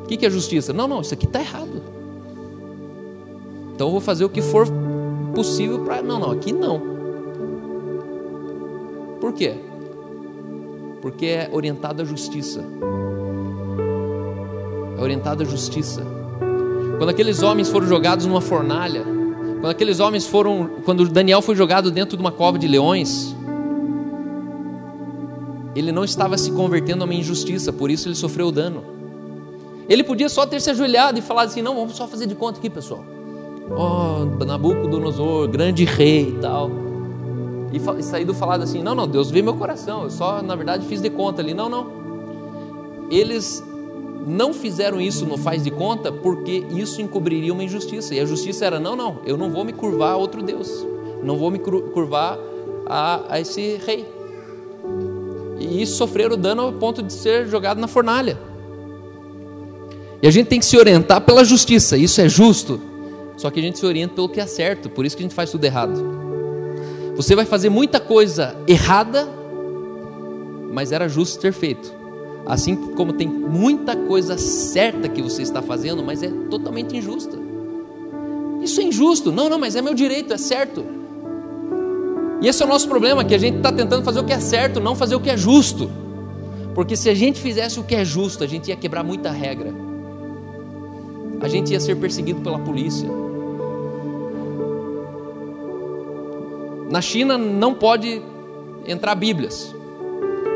[0.10, 0.74] O que, que é justiça?
[0.74, 1.84] Não, não, isso aqui está errado.
[3.76, 4.68] Então eu vou fazer o que for
[5.36, 6.02] possível para.
[6.02, 6.82] Não, não, aqui não.
[9.22, 9.54] Por quê?
[11.00, 12.66] Porque é orientado à justiça.
[14.98, 16.04] É orientado à justiça.
[16.98, 19.04] Quando aqueles homens foram jogados numa fornalha,
[19.62, 23.36] quando aqueles homens foram, quando Daniel foi jogado dentro de uma cova de leões,
[25.76, 28.99] ele não estava se convertendo a uma injustiça, por isso ele sofreu dano.
[29.90, 32.60] Ele podia só ter se ajoelhado e falado assim: não, vamos só fazer de conta
[32.60, 33.04] aqui, pessoal.
[33.72, 36.70] Oh, Nabucodonosor, grande rei e tal.
[37.74, 40.86] E, e saído falado assim: não, não, Deus vê meu coração, eu só, na verdade,
[40.86, 41.56] fiz de conta ali.
[41.56, 41.88] Não, não.
[43.10, 43.64] Eles
[44.28, 48.14] não fizeram isso no faz de conta porque isso encobriria uma injustiça.
[48.14, 50.86] E a justiça era: não, não, eu não vou me curvar a outro Deus,
[51.24, 52.38] não vou me curvar
[52.86, 54.08] a, a esse rei.
[55.60, 58.49] E sofreram dano ao ponto de ser jogado na fornalha.
[60.22, 62.80] E a gente tem que se orientar pela justiça, isso é justo.
[63.38, 65.36] Só que a gente se orienta pelo que é certo, por isso que a gente
[65.36, 66.04] faz tudo errado.
[67.16, 69.28] Você vai fazer muita coisa errada,
[70.74, 71.94] mas era justo ter feito.
[72.46, 77.38] Assim como tem muita coisa certa que você está fazendo, mas é totalmente injusta.
[78.62, 79.32] Isso é injusto.
[79.32, 80.86] Não, não, mas é meu direito, é certo.
[82.42, 84.40] E esse é o nosso problema, que a gente está tentando fazer o que é
[84.40, 85.90] certo, não fazer o que é justo.
[86.74, 89.74] Porque se a gente fizesse o que é justo, a gente ia quebrar muita regra.
[91.42, 93.10] A gente ia ser perseguido pela polícia.
[96.90, 98.22] Na China não pode
[98.86, 99.74] entrar Bíblias.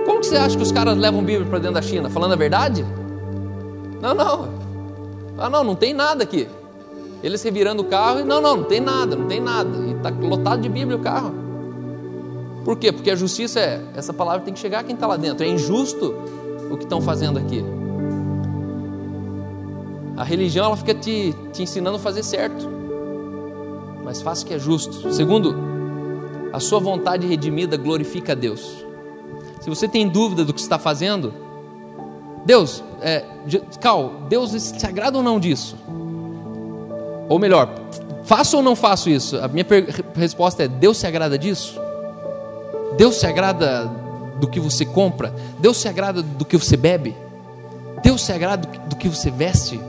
[0.06, 2.10] Como que você acha que os caras levam Bíblia para dentro da China?
[2.10, 2.86] Falando a verdade?
[4.02, 4.50] Não, não.
[5.38, 6.48] Ah, não, não tem nada aqui.
[7.24, 9.78] Eles revirando o carro e não, não, não tem nada, não tem nada.
[9.86, 11.34] E está lotado de Bíblia o carro.
[12.66, 12.92] Por quê?
[12.92, 15.46] Porque a justiça é, essa palavra tem que chegar a quem está lá dentro.
[15.46, 16.16] É injusto
[16.70, 17.64] o que estão fazendo aqui.
[20.16, 22.70] A religião ela fica te, te ensinando a fazer certo.
[24.04, 25.12] Mas faça o que é justo.
[25.14, 25.56] Segundo,
[26.52, 28.86] a sua vontade redimida glorifica a Deus.
[29.60, 31.34] Se você tem dúvida do que está fazendo,
[32.46, 33.24] Deus, é,
[33.80, 35.78] Cal, Deus se agrada ou não disso?
[37.30, 37.74] Ou melhor,
[38.24, 39.38] faço ou não faço isso?
[39.38, 39.66] A minha
[40.16, 41.80] resposta é: Deus se agrada disso?
[42.98, 43.90] Deus se agrada
[44.40, 45.34] do que você compra?
[45.58, 47.16] Deus se agrada do que você bebe?
[48.04, 49.80] Deus se agrada do que você veste?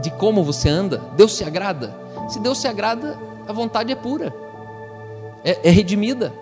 [0.00, 1.02] De como você anda?
[1.16, 1.94] Deus se agrada?
[2.28, 4.34] Se Deus se agrada, a vontade é pura,
[5.44, 6.32] é, é redimida.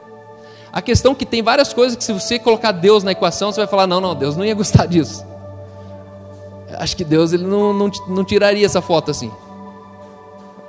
[0.73, 3.61] A questão é que tem várias coisas que se você colocar Deus na equação, você
[3.61, 5.25] vai falar, não, não, Deus não ia gostar disso.
[6.79, 9.31] Acho que Deus ele não, não, não tiraria essa foto assim.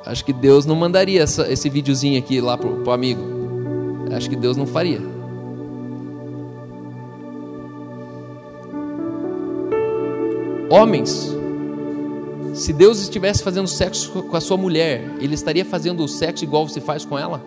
[0.06, 3.22] Acho que Deus não mandaria essa, esse videozinho aqui lá pro, pro amigo.
[4.16, 5.02] Acho que Deus não faria.
[10.70, 11.37] Homens,
[12.58, 16.68] se Deus estivesse fazendo sexo com a sua mulher, Ele estaria fazendo o sexo igual
[16.68, 17.40] você faz com ela?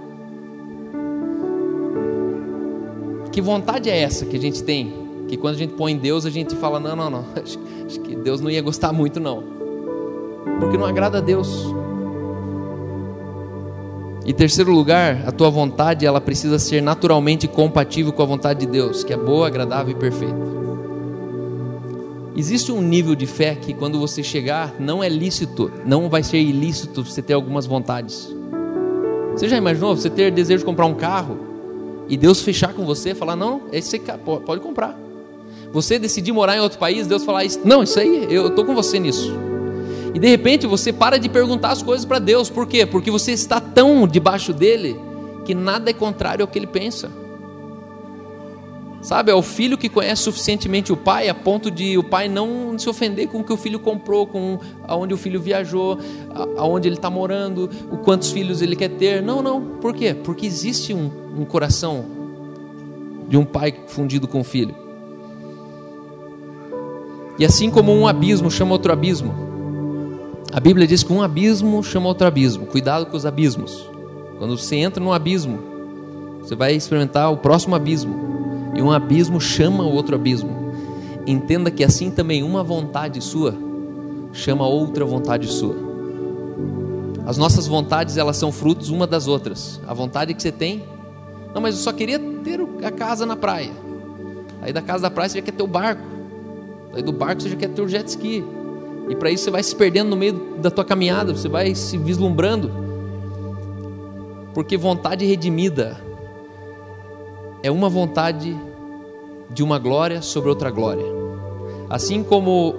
[3.32, 5.24] Que vontade é essa que a gente tem?
[5.26, 7.58] Que quando a gente põe em Deus, a gente fala: não, não, não, acho,
[8.00, 9.42] que Deus não ia gostar muito, não.
[10.60, 11.66] Porque não agrada a Deus.
[14.24, 18.66] E terceiro lugar, a tua vontade ela precisa ser naturalmente compatível com a vontade de
[18.66, 20.69] Deus, que é boa, agradável e perfeita.
[22.36, 26.38] Existe um nível de fé que quando você chegar, não é lícito, não vai ser
[26.38, 28.34] ilícito você ter algumas vontades.
[29.32, 31.38] Você já imaginou você ter desejo de comprar um carro
[32.08, 34.00] e Deus fechar com você, falar não, esse
[34.44, 34.98] pode comprar.
[35.72, 38.98] Você decidir morar em outro país, Deus falar não, isso aí, eu estou com você
[38.98, 39.32] nisso.
[40.14, 42.84] E de repente você para de perguntar as coisas para Deus, por quê?
[42.84, 44.98] Porque você está tão debaixo dele
[45.44, 47.10] que nada é contrário ao que ele pensa.
[49.02, 52.78] Sabe, é o filho que conhece suficientemente o pai a ponto de o pai não
[52.78, 55.98] se ofender com o que o filho comprou, com aonde o filho viajou,
[56.58, 59.22] aonde ele está morando, o quantos filhos ele quer ter.
[59.22, 59.62] Não, não.
[59.80, 60.12] Por quê?
[60.12, 62.04] Porque existe um, um coração
[63.26, 64.74] de um pai fundido com o filho.
[67.38, 69.32] E assim como um abismo chama outro abismo,
[70.52, 72.66] a Bíblia diz que um abismo chama outro abismo.
[72.66, 73.88] Cuidado com os abismos.
[74.36, 75.58] Quando você entra num abismo,
[76.42, 78.29] você vai experimentar o próximo abismo
[78.74, 80.72] e um abismo chama o outro abismo.
[81.26, 83.54] Entenda que assim também uma vontade sua
[84.32, 85.76] chama outra vontade sua.
[87.26, 89.80] As nossas vontades, elas são frutos uma das outras.
[89.86, 90.84] A vontade que você tem,
[91.54, 93.70] não, mas eu só queria ter a casa na praia.
[94.62, 96.02] Aí da casa da praia você já quer ter o barco.
[96.92, 98.44] Aí do barco você já quer ter o jet ski.
[99.08, 101.98] E para isso você vai se perdendo no meio da tua caminhada, você vai se
[101.98, 102.70] vislumbrando.
[104.54, 106.00] Porque vontade redimida
[107.62, 108.56] é uma vontade
[109.50, 111.04] de uma glória sobre outra glória.
[111.88, 112.74] Assim como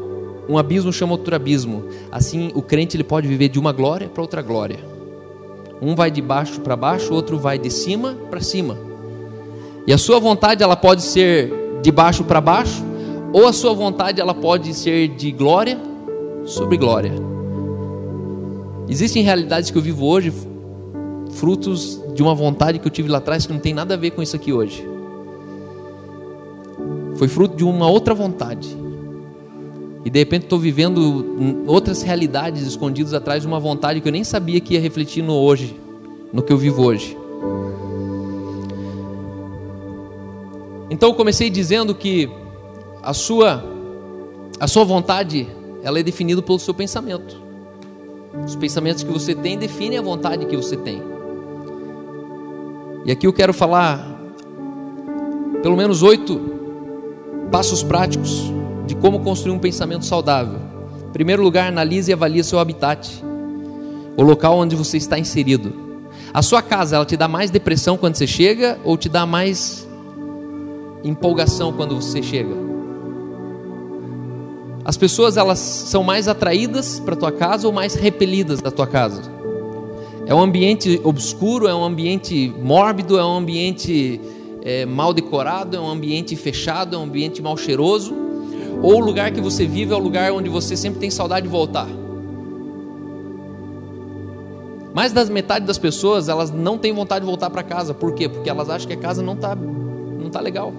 [0.49, 4.21] um abismo chama outro abismo, assim o crente ele pode viver de uma glória para
[4.21, 4.79] outra glória.
[5.81, 8.77] Um vai de baixo para baixo, o outro vai de cima para cima.
[9.85, 12.83] E a sua vontade ela pode ser de baixo para baixo,
[13.33, 15.79] ou a sua vontade ela pode ser de glória
[16.45, 17.13] sobre glória.
[18.87, 20.33] Existem realidades que eu vivo hoje
[21.31, 24.11] frutos de uma vontade que eu tive lá atrás que não tem nada a ver
[24.11, 24.87] com isso aqui hoje.
[27.15, 28.77] Foi fruto de uma outra vontade.
[30.03, 34.23] E de repente estou vivendo outras realidades escondidas atrás de uma vontade que eu nem
[34.23, 35.75] sabia que ia refletir no hoje,
[36.33, 37.17] no que eu vivo hoje.
[40.89, 42.29] Então eu comecei dizendo que
[43.03, 43.63] a sua
[44.59, 45.47] a sua vontade,
[45.81, 47.41] ela é definida pelo seu pensamento.
[48.45, 51.10] Os pensamentos que você tem definem a vontade que você tem.
[53.05, 54.07] E aqui eu quero falar
[55.63, 56.39] pelo menos oito
[57.51, 58.51] passos práticos
[58.85, 60.59] de como construir um pensamento saudável.
[61.07, 63.23] Em primeiro lugar, analise e avalie seu habitat,
[64.15, 65.73] o local onde você está inserido.
[66.33, 69.87] A sua casa, ela te dá mais depressão quando você chega ou te dá mais
[71.03, 72.55] empolgação quando você chega?
[74.85, 79.40] As pessoas elas são mais atraídas para tua casa ou mais repelidas da tua casa?
[80.31, 84.21] É um ambiente obscuro, é um ambiente mórbido, é um ambiente
[84.63, 88.15] é, mal decorado, é um ambiente fechado, é um ambiente mal cheiroso.
[88.81, 91.51] Ou o lugar que você vive é o lugar onde você sempre tem saudade de
[91.51, 91.85] voltar.
[94.93, 97.93] Mais da metade das pessoas, elas não têm vontade de voltar para casa.
[97.93, 98.29] Por quê?
[98.29, 100.71] Porque elas acham que a casa não está não tá legal.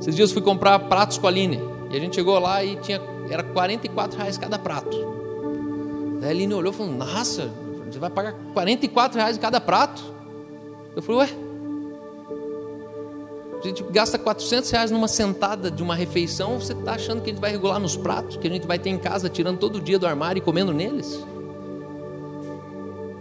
[0.00, 1.60] Esses dias eu fui comprar pratos com a Aline.
[1.92, 4.96] E a gente chegou lá e tinha, era 44 reais cada prato.
[6.20, 7.61] Daí a Aline olhou e falou, nossa,
[7.92, 10.02] você vai pagar 44 reais em cada prato.
[10.96, 11.28] Eu falei, ué?
[13.62, 16.58] A gente gasta 400 reais numa sentada de uma refeição.
[16.58, 18.90] Você está achando que a gente vai regular nos pratos que a gente vai ter
[18.90, 21.24] em casa, tirando todo dia do armário e comendo neles?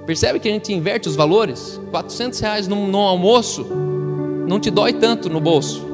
[0.05, 1.79] Percebe que a gente inverte os valores?
[1.91, 3.63] 400 reais num, num almoço
[4.47, 5.85] não te dói tanto no bolso.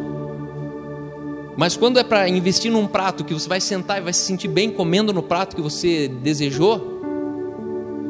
[1.57, 4.47] Mas quando é para investir num prato que você vai sentar e vai se sentir
[4.47, 6.96] bem comendo no prato que você desejou,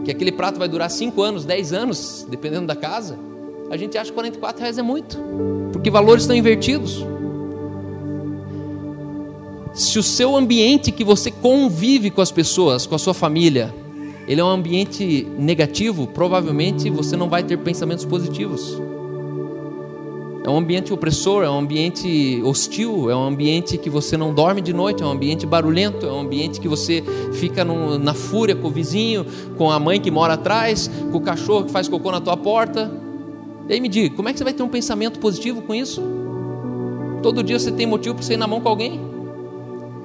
[0.08, 3.20] que aquele prato vai durar 5 anos, 10 anos, dependendo da casa,
[3.70, 5.20] a gente acha que 44 reais é muito,
[5.74, 7.06] porque valores estão invertidos.
[9.74, 13.76] Se o seu ambiente que você convive com as pessoas, com a sua família,
[14.26, 18.82] ele é um ambiente negativo, provavelmente você não vai ter pensamentos positivos.
[20.48, 24.62] É um ambiente opressor, é um ambiente hostil, é um ambiente que você não dorme
[24.62, 28.56] de noite, é um ambiente barulhento, é um ambiente que você fica no, na fúria
[28.56, 29.26] com o vizinho,
[29.58, 32.90] com a mãe que mora atrás, com o cachorro que faz cocô na tua porta.
[33.68, 36.02] E aí me diga, como é que você vai ter um pensamento positivo com isso?
[37.22, 39.02] Todo dia você tem motivo para sair na mão com alguém.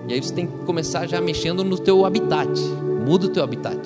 [0.08, 2.50] E aí você tem que começar já mexendo no teu habitat.
[3.06, 3.78] Muda o teu habitat.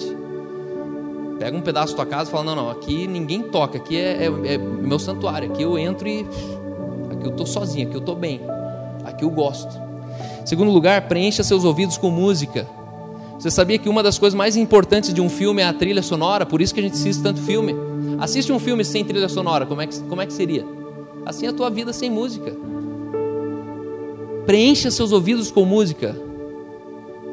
[1.47, 4.25] Pega um pedaço da tua casa e fala: não, não, aqui ninguém toca, aqui é,
[4.25, 6.27] é, é meu santuário, aqui eu entro e.
[7.09, 8.41] Aqui eu estou sozinho, aqui eu estou bem,
[9.05, 9.73] aqui eu gosto.
[10.45, 12.67] Segundo lugar, preencha seus ouvidos com música.
[13.39, 16.45] Você sabia que uma das coisas mais importantes de um filme é a trilha sonora?
[16.45, 17.77] Por isso que a gente assiste tanto filme.
[18.19, 20.67] Assiste um filme sem trilha sonora, como é que, como é que seria?
[21.25, 22.57] Assim é a tua vida sem música.
[24.45, 26.17] Preencha seus ouvidos com música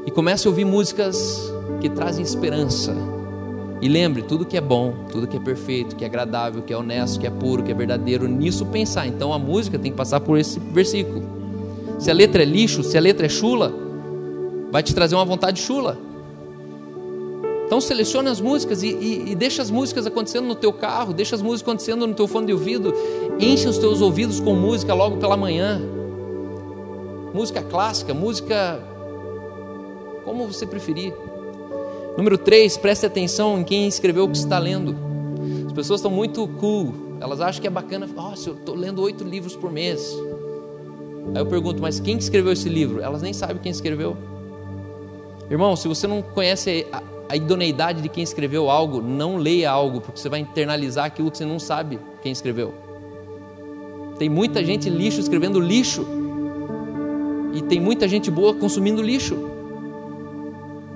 [0.05, 1.51] e comece a ouvir músicas
[1.82, 3.12] que trazem esperança.
[3.84, 6.77] E lembre, tudo que é bom, tudo que é perfeito, que é agradável, que é
[6.77, 9.05] honesto, que é puro, que é verdadeiro, nisso pensar.
[9.05, 11.21] Então a música tem que passar por esse versículo.
[11.99, 13.73] Se a letra é lixo, se a letra é chula,
[14.71, 15.97] vai te trazer uma vontade chula.
[17.65, 21.36] Então selecione as músicas e, e, e, deixa as músicas acontecendo no teu carro, deixa
[21.36, 22.93] as músicas acontecendo no teu fone de ouvido,
[23.38, 25.81] enche os teus ouvidos com música logo pela manhã
[27.34, 28.79] música clássica, música
[30.23, 31.13] como você preferir.
[32.16, 34.95] Número 3, preste atenção em quem escreveu o que está lendo.
[35.66, 38.05] As pessoas estão muito cool, elas acham que é bacana.
[38.05, 40.16] Nossa, eu estou lendo oito livros por mês.
[41.34, 43.01] Aí eu pergunto, mas quem escreveu esse livro?
[43.01, 44.16] Elas nem sabem quem escreveu.
[45.49, 49.99] Irmão, se você não conhece a, a idoneidade de quem escreveu algo, não leia algo,
[49.99, 52.74] porque você vai internalizar aquilo que você não sabe quem escreveu.
[54.20, 56.05] Tem muita gente lixo escrevendo lixo
[57.53, 59.53] e tem muita gente boa consumindo lixo.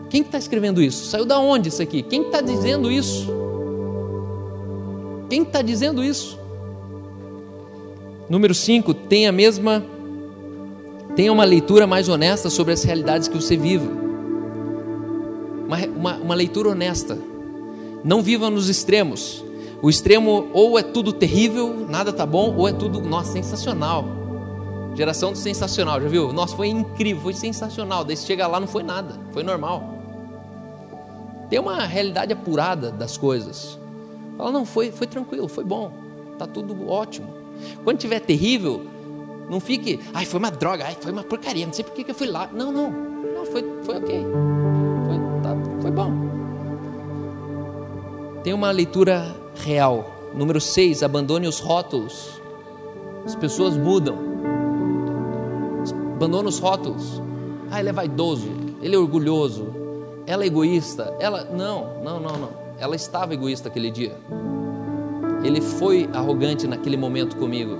[0.09, 1.05] Quem está escrevendo isso?
[1.05, 2.01] Saiu da onde isso aqui?
[2.01, 3.31] Quem está dizendo isso?
[5.29, 6.39] Quem está dizendo isso?
[8.29, 9.83] Número 5, tenha a mesma
[11.17, 13.87] tenha uma leitura mais honesta sobre as realidades que você vive.
[15.65, 17.17] Uma, uma, uma leitura honesta.
[18.03, 19.43] Não viva nos extremos.
[19.81, 24.05] O extremo ou é tudo terrível, nada tá bom, ou é tudo, nossa, sensacional.
[24.93, 26.31] Geração do sensacional, já viu?
[26.31, 28.03] Nossa, foi incrível, foi sensacional.
[28.03, 29.96] Daí você chega lá, não foi nada, foi normal.
[31.49, 33.79] Tem uma realidade apurada das coisas.
[34.37, 35.91] Fala, não, foi, foi tranquilo, foi bom,
[36.37, 37.33] tá tudo ótimo.
[37.83, 38.85] Quando tiver terrível,
[39.49, 42.15] não fique, ai, foi uma droga, ai, foi uma porcaria, não sei por que eu
[42.15, 42.49] fui lá.
[42.53, 44.25] Não, não, não foi, foi ok,
[45.07, 46.11] foi, tá, foi bom.
[48.43, 50.13] Tem uma leitura real.
[50.33, 52.39] Número 6, abandone os rótulos.
[53.25, 54.27] As pessoas mudam
[56.17, 57.21] abandona os rótulos.
[57.69, 58.49] Ah, ele é vaidoso,
[58.81, 59.67] ele é orgulhoso,
[60.27, 61.15] ela é egoísta.
[61.21, 62.49] Ela, não, não, não, não.
[62.77, 64.17] Ela estava egoísta aquele dia.
[65.41, 67.77] Ele foi arrogante naquele momento comigo.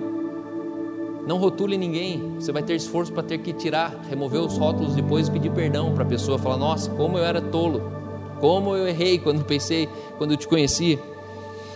[1.28, 2.36] Não rotule ninguém.
[2.40, 5.94] Você vai ter esforço para ter que tirar, remover os rótulos depois e pedir perdão
[5.94, 6.40] para a pessoa.
[6.40, 7.92] Falar: Nossa, como eu era tolo.
[8.40, 10.98] Como eu errei quando pensei, quando eu te conheci.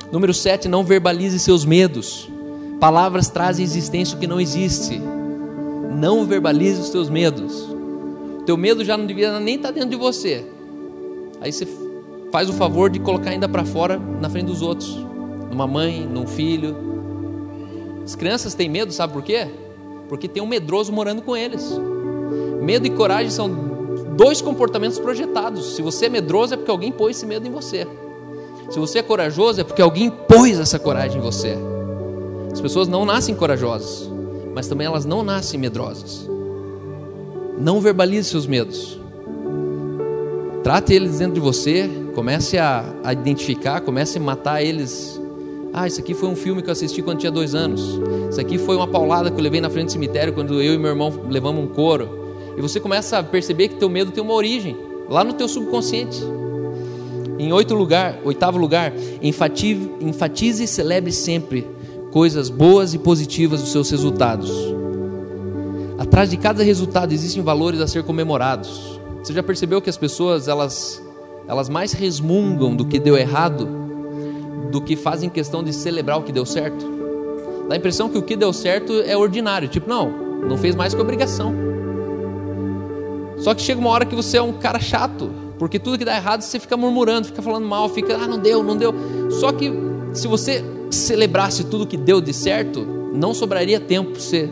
[0.10, 2.30] Número 7, não verbalize seus medos.
[2.80, 5.02] Palavras trazem existência o que não existe.
[5.94, 7.62] Não verbalize os teus medos.
[8.40, 10.46] O teu medo já não devia nem estar tá dentro de você.
[11.42, 11.68] Aí você
[12.32, 14.96] faz o favor de colocar ainda para fora na frente dos outros.
[15.50, 16.76] Numa mãe, num filho.
[18.06, 19.48] As crianças têm medo, sabe por quê?
[20.08, 21.78] Porque tem um medroso morando com eles.
[22.62, 23.50] Medo e coragem são
[24.16, 25.76] dois comportamentos projetados.
[25.76, 27.88] Se você é medroso, é porque alguém pôs esse medo em você.
[28.70, 31.58] Se você é corajoso, é porque alguém pôs essa coragem em você.
[32.52, 34.10] As pessoas não nascem corajosas
[34.54, 36.30] mas também elas não nascem medrosas.
[37.58, 39.00] Não verbalize seus medos.
[40.64, 45.20] Trate eles dentro de você, comece a, a identificar, comece a matar eles.
[45.74, 47.82] Ah, isso aqui foi um filme que eu assisti quando tinha dois anos.
[48.30, 50.78] Isso aqui foi uma paulada que eu levei na frente do cemitério quando eu e
[50.78, 52.22] meu irmão levamos um couro.
[52.56, 54.78] E você começa a perceber que teu medo tem uma origem
[55.10, 56.22] lá no teu subconsciente.
[57.40, 61.68] Em oito lugar, oitavo lugar, enfatize, enfatize e celebre sempre
[62.12, 64.52] coisas boas e positivas dos seus resultados.
[65.98, 68.91] Atrás de cada resultado existem valores a ser comemorados.
[69.22, 71.02] Você já percebeu que as pessoas elas
[71.48, 73.68] elas mais resmungam do que deu errado
[74.72, 76.86] do que fazem questão de celebrar o que deu certo?
[77.68, 80.10] Dá a impressão que o que deu certo é ordinário, tipo, não,
[80.48, 81.54] não fez mais que obrigação.
[83.38, 86.16] Só que chega uma hora que você é um cara chato, porque tudo que dá
[86.16, 88.94] errado você fica murmurando, fica falando mal, fica, ah, não deu, não deu.
[89.30, 89.72] Só que
[90.14, 94.50] se você celebrasse tudo que deu de certo, não sobraria tempo para você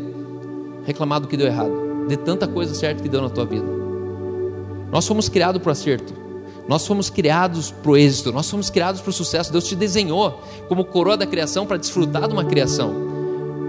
[0.85, 1.71] reclamar do que deu errado,
[2.07, 3.88] de tanta coisa certa que deu na tua vida.
[4.91, 6.13] Nós fomos criados para o acerto,
[6.67, 9.51] nós fomos criados para o êxito, nós fomos criados para o sucesso.
[9.51, 12.93] Deus te desenhou como coroa da criação para desfrutar de uma criação.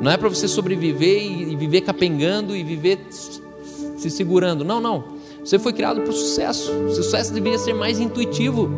[0.02, 4.64] Não é para você sobreviver e viver capengando e viver se segurando.
[4.64, 5.04] Não, não.
[5.44, 6.72] Você foi criado para o sucesso.
[6.72, 8.70] O sucesso deveria ser mais intuitivo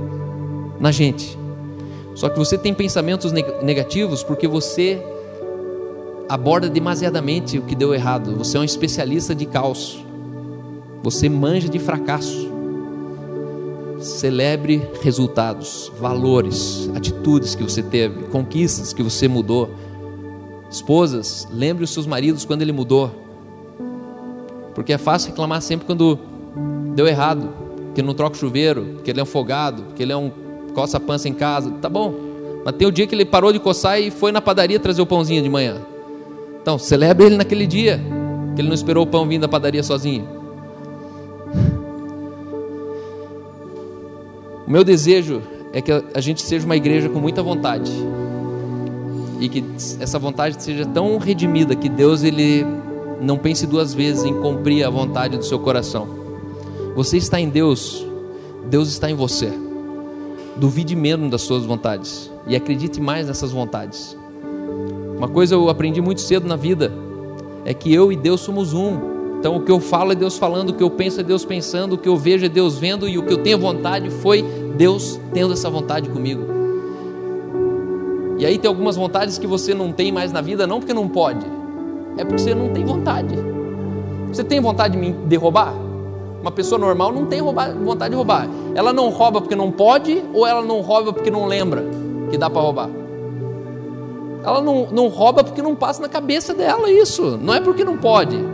[0.81, 1.39] na gente.
[2.15, 3.33] Só que você tem pensamentos
[3.63, 5.01] negativos porque você
[6.29, 8.37] aborda demasiadamente o que deu errado.
[8.37, 10.05] Você é um especialista de caos.
[11.03, 12.51] Você manja de fracasso.
[13.99, 19.71] Celebre resultados, valores, atitudes que você teve, conquistas que você mudou.
[20.71, 23.11] Esposas, lembre os seus maridos quando ele mudou.
[24.75, 26.19] Porque é fácil reclamar sempre quando
[26.95, 27.51] deu errado,
[27.95, 30.31] que não troca o chuveiro, que ele é um folgado, que ele é um
[30.75, 31.71] coça pança em casa.
[31.83, 32.15] Tá bom.
[32.65, 35.07] Mas tem o dia que ele parou de coçar e foi na padaria trazer o
[35.07, 35.81] pãozinho de manhã.
[36.61, 38.01] Então, celebre ele naquele dia,
[38.55, 40.42] que ele não esperou o pão vindo da padaria sozinho.
[44.67, 45.43] O meu desejo
[45.73, 47.91] é que a gente seja uma igreja com muita vontade.
[49.41, 49.65] E que
[49.99, 52.65] essa vontade seja tão redimida que Deus ele
[53.21, 56.09] não pense duas vezes em cumprir a vontade do seu coração.
[56.95, 58.07] Você está em Deus,
[58.69, 59.53] Deus está em você.
[60.57, 64.17] Duvide menos das suas vontades e acredite mais nessas vontades.
[65.17, 66.93] Uma coisa eu aprendi muito cedo na vida
[67.65, 69.22] é que eu e Deus somos um.
[69.43, 71.95] Então o que eu falo é Deus falando, o que eu penso é Deus pensando,
[71.95, 74.41] o que eu vejo é Deus vendo e o que eu tenho vontade foi
[74.77, 76.45] Deus tendo essa vontade comigo.
[78.39, 81.09] E aí tem algumas vontades que você não tem mais na vida, não porque não
[81.09, 81.45] pode,
[82.17, 83.35] é porque você não tem vontade.
[84.29, 85.75] Você tem vontade de me derrubar?
[86.41, 88.49] Uma pessoa normal não tem vontade de roubar.
[88.77, 91.85] Ela não rouba porque não pode ou ela não rouba porque não lembra
[92.31, 92.91] que dá para roubar?
[94.45, 97.41] Ela não, não rouba porque não passa na cabeça dela isso.
[97.43, 98.52] Não é porque não pode.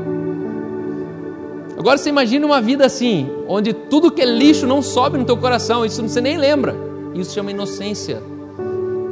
[1.79, 5.37] Agora você imagina uma vida assim, onde tudo que é lixo não sobe no teu
[5.37, 6.75] coração, isso você nem lembra.
[7.15, 8.21] Isso chama inocência.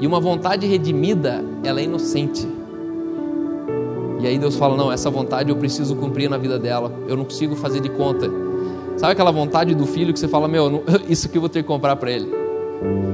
[0.00, 2.46] E uma vontade redimida, ela é inocente.
[4.20, 7.24] E aí Deus fala: Não, essa vontade eu preciso cumprir na vida dela, eu não
[7.24, 8.28] consigo fazer de conta.
[8.96, 11.68] Sabe aquela vontade do filho que você fala: Meu, isso que eu vou ter que
[11.68, 12.45] comprar para ele.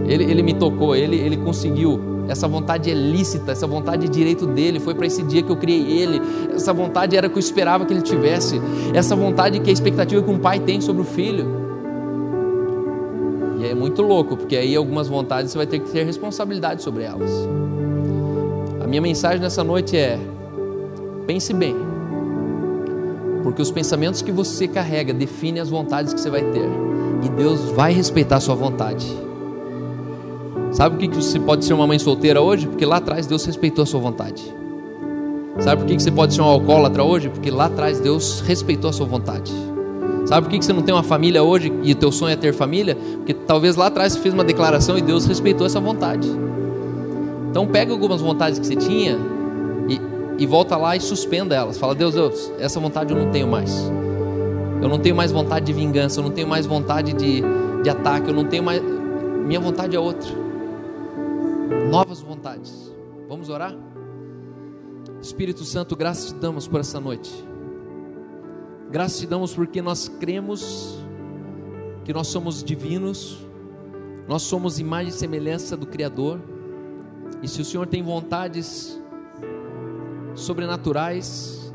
[0.06, 0.24] Ele.
[0.24, 2.12] Ele me tocou, ele, ele conseguiu.
[2.28, 4.78] Essa vontade é lícita, essa vontade é direito dele.
[4.78, 6.20] Foi para esse dia que eu criei ele.
[6.54, 8.60] Essa vontade era que eu esperava que ele tivesse.
[8.94, 11.62] Essa vontade que é a expectativa que um pai tem sobre o filho.
[13.58, 17.04] E é muito louco, porque aí algumas vontades você vai ter que ter responsabilidade sobre
[17.04, 17.30] elas.
[18.82, 20.18] A minha mensagem nessa noite é:
[21.26, 21.76] Pense bem,
[23.42, 26.68] porque os pensamentos que você carrega definem as vontades que você vai ter,
[27.22, 29.31] e Deus vai respeitar a sua vontade.
[30.72, 32.66] Sabe por que você pode ser uma mãe solteira hoje?
[32.66, 34.42] Porque lá atrás Deus respeitou a sua vontade.
[35.60, 37.28] Sabe por que você pode ser um alcoólatra hoje?
[37.28, 39.52] Porque lá atrás Deus respeitou a sua vontade.
[40.24, 42.54] Sabe por que você não tem uma família hoje e o teu sonho é ter
[42.54, 42.96] família?
[43.16, 46.28] Porque talvez lá atrás você fez uma declaração e Deus respeitou essa vontade.
[47.50, 49.18] Então pega algumas vontades que você tinha
[50.38, 51.78] e volta lá e suspenda elas.
[51.78, 53.90] Fala, Deus, Deus, essa vontade eu não tenho mais.
[54.80, 57.42] Eu não tenho mais vontade de vingança, eu não tenho mais vontade de,
[57.82, 58.82] de ataque, eu não tenho mais.
[59.46, 60.41] Minha vontade é outra.
[61.92, 62.90] Novas vontades.
[63.28, 63.76] Vamos orar?
[65.20, 67.30] Espírito Santo, graças te damos por essa noite.
[68.90, 70.96] Graças te damos porque nós cremos
[72.02, 73.46] que nós somos divinos,
[74.26, 76.40] nós somos imagem e semelhança do Criador.
[77.42, 78.98] E se o Senhor tem vontades
[80.34, 81.74] sobrenaturais.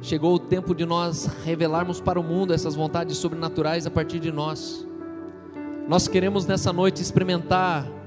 [0.00, 4.32] Chegou o tempo de nós revelarmos para o mundo essas vontades sobrenaturais a partir de
[4.32, 4.88] nós.
[5.86, 7.97] Nós queremos nessa noite experimentar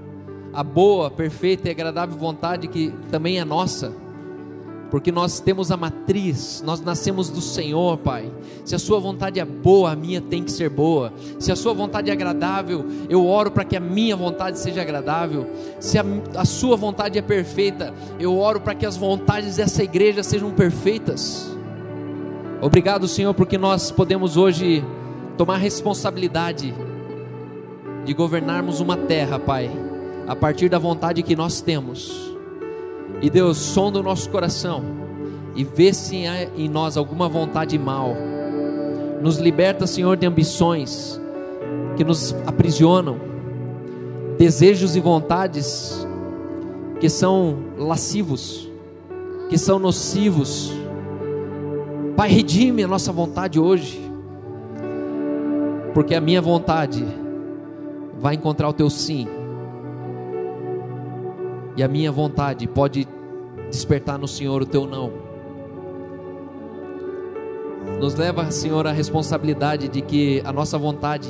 [0.53, 3.93] a boa, perfeita e agradável vontade que também é nossa
[4.91, 8.29] porque nós temos a matriz, nós nascemos do Senhor, Pai.
[8.65, 11.13] Se a Sua vontade é boa, a minha tem que ser boa.
[11.39, 15.49] Se a Sua vontade é agradável, eu oro para que a minha vontade seja agradável.
[15.79, 16.03] Se a,
[16.35, 21.49] a Sua vontade é perfeita, eu oro para que as vontades dessa igreja sejam perfeitas.
[22.61, 24.83] Obrigado, Senhor, porque nós podemos hoje
[25.37, 26.75] tomar responsabilidade
[28.03, 29.71] de governarmos uma terra, Pai,
[30.31, 32.33] a partir da vontade que nós temos
[33.21, 34.81] e Deus, sonda o nosso coração
[35.53, 38.15] e vê se há em nós alguma vontade mal.
[39.21, 41.19] Nos liberta, Senhor, de ambições
[41.97, 43.19] que nos aprisionam,
[44.37, 46.07] desejos e vontades
[47.01, 48.71] que são lascivos,
[49.49, 50.71] que são nocivos.
[52.15, 54.01] Pai, redime a nossa vontade hoje,
[55.93, 57.05] porque a minha vontade
[58.17, 59.40] vai encontrar o teu sim
[61.75, 63.07] e a minha vontade pode
[63.69, 65.11] despertar no Senhor o teu não.
[67.99, 71.29] Nos leva, Senhor, a responsabilidade de que a nossa vontade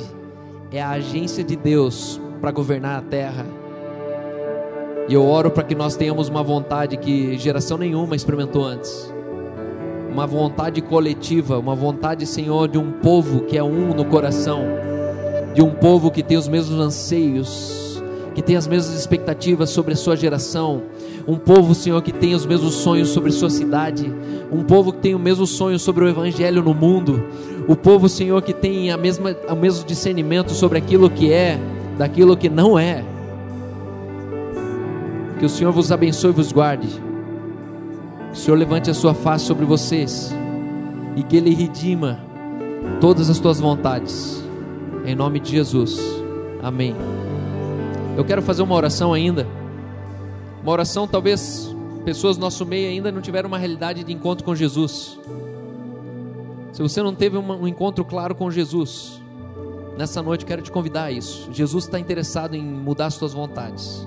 [0.70, 3.46] é a agência de Deus para governar a terra.
[5.08, 9.12] E eu oro para que nós tenhamos uma vontade que geração nenhuma experimentou antes.
[10.10, 14.62] Uma vontade coletiva, uma vontade, Senhor, de um povo que é um no coração,
[15.54, 17.91] de um povo que tem os mesmos anseios,
[18.34, 20.82] que tem as mesmas expectativas sobre a sua geração,
[21.26, 24.12] um povo, Senhor, que tem os mesmos sonhos sobre sua cidade,
[24.50, 27.22] um povo que tem o mesmo sonho sobre o Evangelho no mundo,
[27.68, 31.58] O povo, Senhor, que tem a mesma, o mesmo discernimento sobre aquilo que é,
[31.96, 33.04] daquilo que não é.
[35.38, 36.88] Que o Senhor vos abençoe e vos guarde.
[36.88, 40.34] Que o Senhor levante a sua face sobre vocês
[41.16, 42.18] e que Ele redima
[43.00, 44.42] todas as tuas vontades.
[45.04, 46.00] Em nome de Jesus.
[46.62, 47.21] Amém.
[48.14, 49.46] Eu quero fazer uma oração ainda.
[50.62, 54.54] Uma oração, talvez pessoas do nosso meio ainda não tiveram uma realidade de encontro com
[54.54, 55.18] Jesus.
[56.72, 59.20] Se você não teve um encontro claro com Jesus,
[59.96, 61.48] nessa noite eu quero te convidar a isso.
[61.52, 64.06] Jesus está interessado em mudar as suas vontades.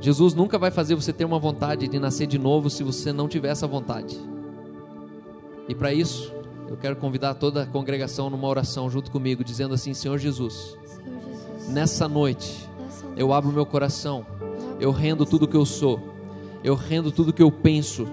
[0.00, 3.28] Jesus nunca vai fazer você ter uma vontade de nascer de novo se você não
[3.28, 4.18] tiver essa vontade.
[5.68, 6.32] E para isso,
[6.66, 11.14] eu quero convidar toda a congregação numa oração junto comigo, dizendo assim: Senhor Jesus, Senhor
[11.14, 11.23] Jesus
[11.68, 12.68] nessa noite,
[13.16, 14.26] eu abro meu coração,
[14.80, 16.00] eu rendo tudo que eu sou,
[16.62, 18.06] eu rendo tudo que eu penso,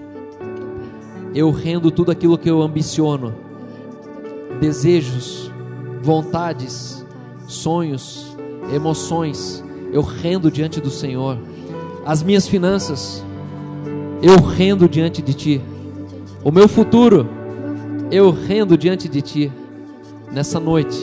[1.34, 3.34] eu rendo tudo aquilo que eu ambiciono,
[4.60, 5.50] desejos,
[6.02, 7.04] vontades,
[7.46, 8.36] sonhos,
[8.72, 11.38] emoções, eu rendo diante do Senhor
[12.04, 13.24] as minhas finanças,
[14.22, 15.60] eu rendo diante de Ti.
[16.44, 17.28] O meu futuro,
[18.10, 19.52] eu rendo diante de Ti.
[20.32, 20.98] Nessa noite,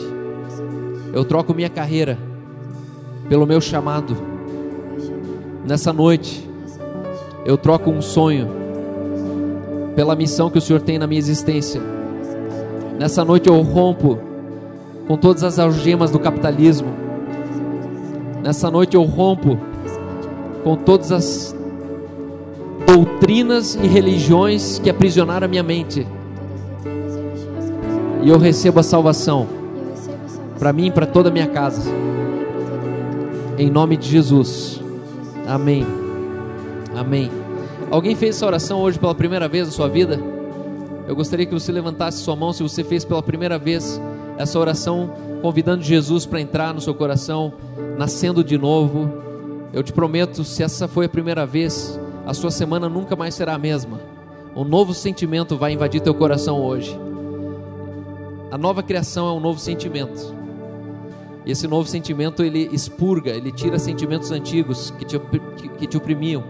[1.14, 2.29] eu troco minha carreira
[3.30, 4.18] pelo meu chamado.
[5.66, 6.50] Nessa noite,
[7.46, 8.50] eu troco um sonho
[9.96, 11.80] pela missão que o Senhor tem na minha existência.
[12.98, 14.20] Nessa noite eu rompo
[15.08, 16.90] com todas as algemas do capitalismo.
[18.44, 19.58] Nessa noite eu rompo
[20.64, 21.56] com todas as
[22.86, 26.06] doutrinas e religiões que aprisionaram a minha mente.
[28.22, 29.48] E eu recebo a salvação
[30.58, 31.90] para mim e para toda a minha casa.
[33.60, 34.82] Em nome de Jesus.
[35.46, 35.86] Amém.
[36.96, 37.30] Amém.
[37.92, 40.18] Alguém fez essa oração hoje pela primeira vez na sua vida?
[41.06, 44.02] Eu gostaria que você levantasse sua mão se você fez pela primeira vez
[44.38, 47.52] essa oração, convidando Jesus para entrar no seu coração,
[47.98, 49.28] nascendo de novo
[49.72, 53.56] eu te prometo, se essa foi a primeira vez, a sua semana nunca mais será
[53.56, 54.00] a mesma.
[54.56, 56.98] Um novo sentimento vai invadir teu coração hoje.
[58.50, 60.39] A nova criação é um novo sentimento.
[61.46, 65.20] E esse novo sentimento ele expurga, ele tira sentimentos antigos que te,
[65.58, 66.44] que, que te oprimiam,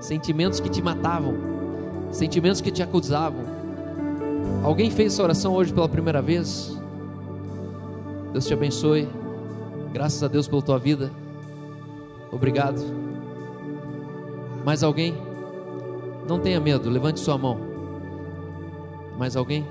[0.00, 1.34] sentimentos que te matavam,
[2.10, 3.44] sentimentos que te acusavam.
[4.62, 6.78] Alguém fez essa oração hoje pela primeira vez?
[8.32, 9.08] Deus te abençoe.
[9.92, 11.10] Graças a Deus pela tua vida.
[12.30, 12.80] Obrigado.
[14.64, 15.14] Mais alguém?
[16.28, 17.58] Não tenha medo, levante sua mão.
[19.18, 19.66] Mais alguém?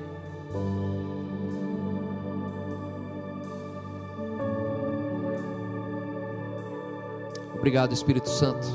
[7.61, 8.67] Obrigado, Espírito Santo.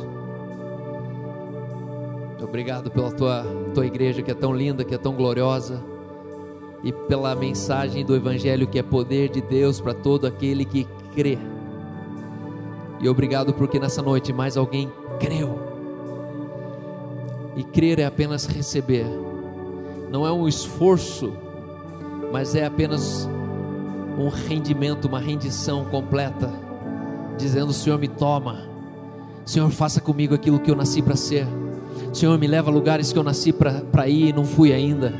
[2.40, 5.82] Obrigado pela tua, tua igreja que é tão linda, que é tão gloriosa.
[6.84, 11.36] E pela mensagem do Evangelho que é poder de Deus para todo aquele que crê.
[13.00, 15.58] E obrigado porque nessa noite mais alguém creu.
[17.56, 19.06] E crer é apenas receber,
[20.12, 21.32] não é um esforço,
[22.30, 23.28] mas é apenas
[24.16, 26.52] um rendimento, uma rendição completa,
[27.36, 28.75] dizendo: Senhor, me toma,
[29.46, 31.46] Senhor, faça comigo aquilo que eu nasci para ser,
[32.12, 35.14] Senhor, me leva a lugares que eu nasci para ir e não fui ainda.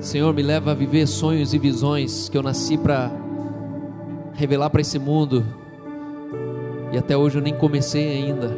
[0.00, 3.10] Senhor, me leva a viver sonhos e visões que eu nasci para
[4.32, 5.44] revelar para esse mundo
[6.92, 8.56] e até hoje eu nem comecei ainda.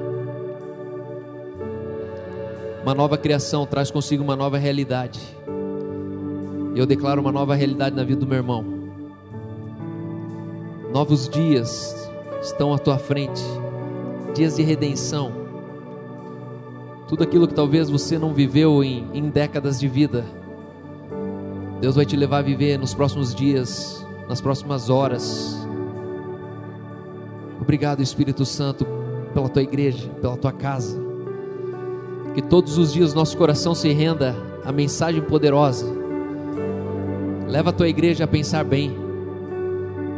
[2.83, 5.21] Uma nova criação traz consigo uma nova realidade.
[6.77, 8.76] Eu declaro uma nova realidade na vida do meu irmão.
[10.97, 13.43] Novos dias estão à tua frente,
[14.35, 15.31] dias de redenção.
[17.07, 20.25] Tudo aquilo que talvez você não viveu em, em décadas de vida
[21.83, 25.69] Deus vai te levar a viver nos próximos dias, nas próximas horas.
[27.61, 28.87] Obrigado, Espírito Santo,
[29.35, 30.99] pela tua igreja, pela tua casa.
[32.33, 34.35] Que todos os dias nosso coração se renda
[34.65, 35.87] à mensagem poderosa.
[37.47, 39.06] Leva a tua igreja a pensar bem.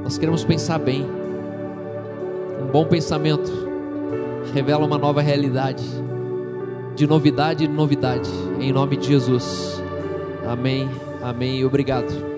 [0.09, 1.07] Nós queremos pensar bem.
[2.63, 3.53] Um bom pensamento
[4.55, 5.85] revela uma nova realidade,
[6.97, 9.83] de novidade em novidade, em nome de Jesus.
[10.47, 10.89] Amém.
[11.23, 11.63] Amém.
[11.63, 12.38] Obrigado.